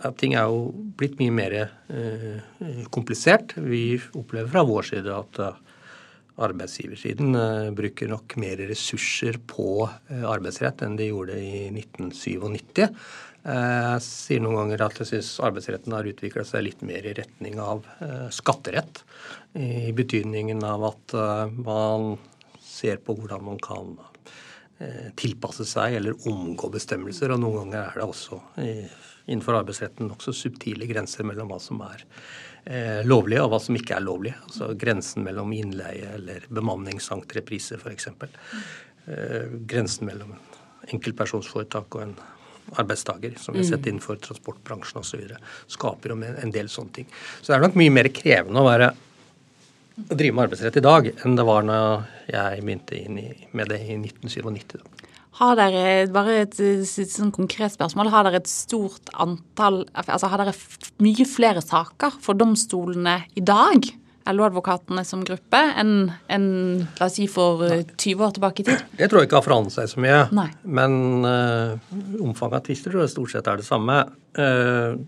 at 0.01 0.15
ting 0.21 0.35
er 0.37 0.45
jo 0.49 0.69
blitt 0.97 1.17
mye 1.19 1.33
mer 1.33 1.53
komplisert. 2.93 3.55
Vi 3.57 3.97
opplever 4.17 4.47
fra 4.53 4.61
vår 4.65 4.85
side 4.87 5.15
at 5.17 5.39
arbeidsgiversiden 6.41 7.35
bruker 7.75 8.09
nok 8.13 8.37
mer 8.39 8.61
ressurser 8.69 9.41
på 9.49 9.83
arbeidsrett 10.07 10.85
enn 10.85 10.95
de 11.01 11.09
gjorde 11.09 11.37
i 11.41 11.65
1997. 11.73 12.87
Jeg 13.41 14.01
sier 14.05 14.41
noen 14.43 14.59
ganger 14.59 14.83
at 14.85 14.99
jeg 15.01 15.09
syns 15.09 15.31
arbeidsretten 15.41 15.95
har 15.95 16.05
utvikla 16.05 16.43
seg 16.45 16.61
litt 16.67 16.81
mer 16.85 17.07
i 17.09 17.13
retning 17.17 17.57
av 17.61 17.87
eh, 17.97 18.27
skatterett. 18.29 19.01
I 19.57 19.89
betydningen 19.97 20.61
av 20.61 20.83
at 20.91 21.15
eh, 21.17 21.53
man 21.57 22.19
ser 22.61 22.99
på 23.01 23.15
hvordan 23.17 23.47
man 23.47 23.57
kan 23.63 23.95
eh, 24.77 25.09
tilpasse 25.17 25.65
seg 25.65 25.97
eller 25.97 26.27
omgå 26.29 26.69
bestemmelser. 26.75 27.33
Og 27.33 27.41
noen 27.41 27.57
ganger 27.63 27.87
er 27.87 27.97
det 27.97 28.05
også 28.05 28.37
innenfor 29.25 29.57
arbeidsretten 29.57 30.11
nokså 30.11 30.35
subtile 30.37 30.85
grenser 30.89 31.25
mellom 31.25 31.49
hva 31.49 31.57
som 31.61 31.81
er 31.85 32.05
lovlig 33.09 33.39
og 33.41 33.55
hva 33.55 33.59
som 33.63 33.77
ikke 33.77 33.95
er 33.97 34.05
lovlig. 34.05 34.35
Altså 34.45 34.69
grensen 34.77 35.25
mellom 35.25 35.49
innleie 35.57 36.13
eller 36.19 36.45
bemanningsentreprise 36.53 37.79
f.eks. 37.79 38.09
Grensen 39.69 40.09
mellom 40.09 40.35
enkeltpersonsforetak 40.93 41.97
og 41.97 42.05
en 42.05 42.15
arbeidstaker, 42.79 43.35
som 43.37 43.55
vi 43.55 43.63
har 43.63 43.69
sett 43.69 43.85
mm. 43.85 43.89
innenfor 43.89 44.19
transportbransjen 44.23 45.01
osv. 45.01 45.35
Skaper 45.71 46.15
om 46.15 46.23
en 46.23 46.53
del 46.53 46.69
sånne 46.71 47.01
ting. 47.01 47.09
Så 47.41 47.51
det 47.51 47.57
er 47.57 47.65
nok 47.65 47.79
mye 47.79 47.93
mer 47.93 48.11
krevende 48.15 48.61
å, 48.61 48.67
være, 48.67 48.91
å 50.07 50.17
drive 50.17 50.37
med 50.37 50.47
arbeidsrett 50.47 50.79
i 50.79 50.85
dag 50.85 51.11
enn 51.13 51.37
det 51.39 51.47
var 51.47 51.67
når 51.67 52.09
jeg 52.31 52.65
begynte 52.65 52.99
inn 52.99 53.21
i, 53.21 53.29
med 53.57 53.71
det 53.73 53.81
i 53.85 53.97
1997. 53.99 54.79
Har 55.41 55.55
dere 55.57 56.09
bare 56.11 56.41
et 56.43 56.57
sånn 56.85 57.31
konkret 57.33 57.73
spørsmål, 57.73 58.11
har 58.11 58.27
dere 58.27 58.41
et 58.43 58.51
stort 58.51 59.09
antall 59.15 59.85
altså 59.95 60.29
Har 60.29 60.43
dere 60.43 60.53
mye 61.01 61.25
flere 61.25 61.63
saker 61.63 62.19
for 62.21 62.37
domstolene 62.37 63.21
i 63.39 63.43
dag? 63.45 63.87
LO-advokatene 64.29 65.03
som 65.07 65.23
gruppe 65.25 65.59
enn 65.81 66.11
en, 66.31 66.45
la 66.99 67.07
oss 67.07 67.17
si 67.17 67.27
for 67.31 67.63
Nei. 67.65 67.79
Eh, 67.81 67.95
20 67.95 68.25
år 68.27 68.35
tilbake 68.35 68.63
i 68.63 68.67
tid? 68.67 68.83
Det 68.99 69.09
tror 69.09 69.21
jeg 69.21 69.29
ikke 69.29 69.39
har 69.39 69.47
forandret 69.47 69.75
seg 69.75 69.89
så 69.91 70.03
mye. 70.03 70.19
Nei. 70.35 70.49
Men 70.79 71.25
uh, 71.25 72.21
omfanget 72.21 72.59
av 72.59 72.67
tvister 72.67 72.93
tror 72.93 73.05
jeg 73.05 73.13
stort 73.15 73.33
sett 73.33 73.49
er 73.49 73.61
det 73.61 73.67
samme. 73.67 73.97
Uh, 74.37 74.99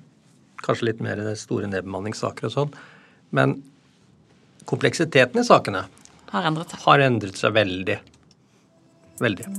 kanskje 0.63 0.89
litt 0.89 1.03
mer 1.03 1.21
store 1.39 1.69
nedbemanningssaker 1.71 2.49
og 2.49 2.55
sånn. 2.55 2.73
Men 3.35 3.59
kompleksiteten 4.69 5.41
i 5.41 5.47
sakene 5.47 5.85
har 6.33 6.49
endret 6.49 6.73
seg, 6.73 6.85
har 6.87 7.03
endret 7.05 7.37
seg 7.39 7.53
veldig. 7.55 7.99
Veldig. 9.21 9.49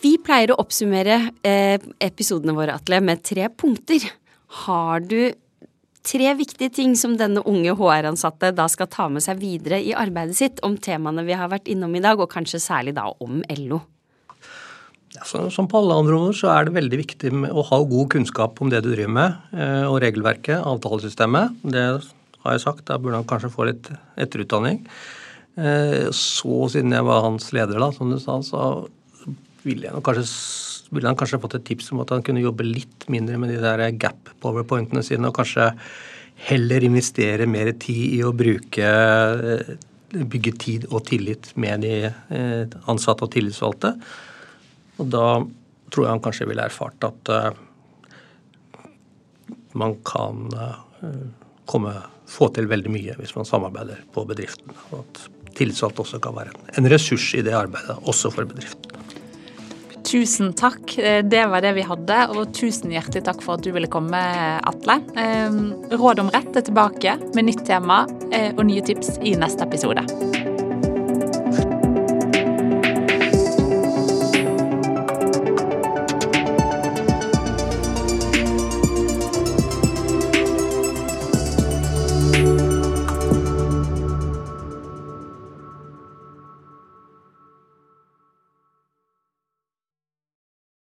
Vi 0.00 0.14
pleier 0.24 0.54
å 0.54 0.60
oppsummere 0.62 1.18
eh, 1.44 1.76
episodene 2.00 2.54
våre 2.56 2.74
Atle, 2.78 3.02
med 3.04 3.20
tre 3.26 3.50
punkter. 3.52 4.06
Har 4.50 5.04
du 5.06 5.32
tre 6.06 6.32
viktige 6.34 6.72
ting 6.72 6.96
som 6.98 7.16
denne 7.20 7.42
unge 7.46 7.74
HR-ansatte 7.76 8.52
da 8.56 8.66
skal 8.72 8.88
ta 8.90 9.06
med 9.12 9.22
seg 9.24 9.40
videre 9.42 9.78
i 9.84 9.94
arbeidet 9.96 10.38
sitt 10.38 10.60
om 10.66 10.78
temaene 10.80 11.26
vi 11.26 11.36
har 11.36 11.50
vært 11.52 11.68
innom 11.70 11.94
i 11.94 12.02
dag, 12.02 12.20
og 12.20 12.30
kanskje 12.32 12.62
særlig 12.62 12.96
da 12.96 13.10
om 13.20 13.42
LO? 13.60 13.80
Ja, 15.10 15.26
som 15.26 15.66
på 15.66 15.80
alle 15.80 15.96
andre 15.98 16.14
områder 16.14 16.38
så 16.38 16.50
er 16.54 16.66
det 16.66 16.76
veldig 16.76 16.98
viktig 17.00 17.32
å 17.50 17.64
ha 17.66 17.80
god 17.82 18.12
kunnskap 18.14 18.60
om 18.62 18.70
det 18.70 18.84
du 18.84 18.92
driver 18.92 19.12
med, 19.16 19.40
eh, 19.52 19.84
og 19.88 19.98
regelverket, 20.04 20.62
avtalesystemet. 20.62 21.58
Det 21.66 21.86
har 22.44 22.54
jeg 22.54 22.62
sagt, 22.62 22.86
da 22.86 22.98
burde 22.98 23.18
han 23.18 23.28
kanskje 23.28 23.50
få 23.52 23.66
litt 23.68 23.90
etterutdanning. 24.16 24.84
Eh, 25.58 26.06
så 26.14 26.70
siden 26.70 26.94
jeg 26.94 27.04
var 27.04 27.26
hans 27.26 27.50
leder, 27.52 27.82
da, 27.82 27.90
som 27.92 28.12
du 28.12 28.20
sa, 28.22 28.38
så 28.46 28.88
ville 29.66 29.88
jeg 29.88 29.96
nok 29.96 30.14
ville 30.90 31.10
han 31.10 31.18
kanskje 31.18 31.40
fått 31.42 31.58
et 31.58 31.66
tips 31.70 31.92
om 31.94 32.02
at 32.02 32.12
han 32.14 32.24
kunne 32.26 32.42
jobbe 32.42 32.66
litt 32.66 33.06
mindre 33.12 33.38
med 33.40 33.52
de 33.52 33.60
der 33.62 33.82
gap-powerpointene 34.00 35.02
sine, 35.06 35.30
og 35.30 35.36
kanskje 35.38 35.70
heller 36.48 36.86
investere 36.86 37.46
mer 37.50 37.72
tid 37.78 38.16
i 38.16 38.20
å 38.24 38.32
bruke 38.36 38.90
eh, 38.90 39.72
bygge 40.10 40.52
tid 40.58 40.86
og 40.90 41.04
tillit 41.06 41.52
med 41.60 41.84
de 41.84 41.94
eh, 42.08 42.78
ansatte 42.90 43.26
og 43.26 43.34
tillitsvalgte. 43.34 43.94
Og 45.00 45.10
da 45.12 45.26
tror 45.90 46.06
jeg 46.06 46.14
han 46.14 46.22
kanskje 46.24 46.48
ville 46.50 46.64
erfart 46.66 47.02
at 47.06 47.30
uh, 47.34 47.50
man 49.74 49.96
kan 50.06 50.44
komme, 51.66 51.94
få 52.30 52.50
til 52.54 52.68
veldig 52.70 52.92
mye 52.94 53.16
hvis 53.18 53.34
man 53.34 53.48
samarbeider 53.48 54.04
på 54.14 54.22
bedriften. 54.28 54.70
Og 54.90 55.00
at 55.00 55.22
tillitsvalgte 55.58 56.04
også 56.04 56.20
kan 56.22 56.36
være 56.36 56.54
en 56.78 56.90
ressurs 56.92 57.26
i 57.34 57.42
det 57.46 57.56
arbeidet, 57.56 57.96
også 58.06 58.30
for 58.34 58.46
bedriften. 58.50 59.19
Tusen 60.10 60.52
takk. 60.58 60.98
Eh, 60.98 61.24
det 61.24 61.46
var 61.46 61.62
det 61.62 61.72
vi 61.78 61.86
hadde. 61.86 62.18
Og 62.34 62.50
tusen 62.56 62.90
hjertelig 62.90 63.22
takk 63.28 63.44
for 63.44 63.58
at 63.58 63.64
du 63.66 63.70
ville 63.74 63.90
komme, 63.90 64.18
Atle. 64.66 64.98
Eh, 65.14 65.60
Råd 65.94 66.24
om 66.24 66.32
rett 66.34 66.56
er 66.56 66.66
tilbake 66.66 67.16
med 67.36 67.46
nytt 67.46 67.64
tema 67.68 68.02
eh, 68.32 68.50
og 68.56 68.64
nye 68.66 68.82
tips 68.82 69.20
i 69.22 69.36
neste 69.38 69.66
episode. 69.68 70.06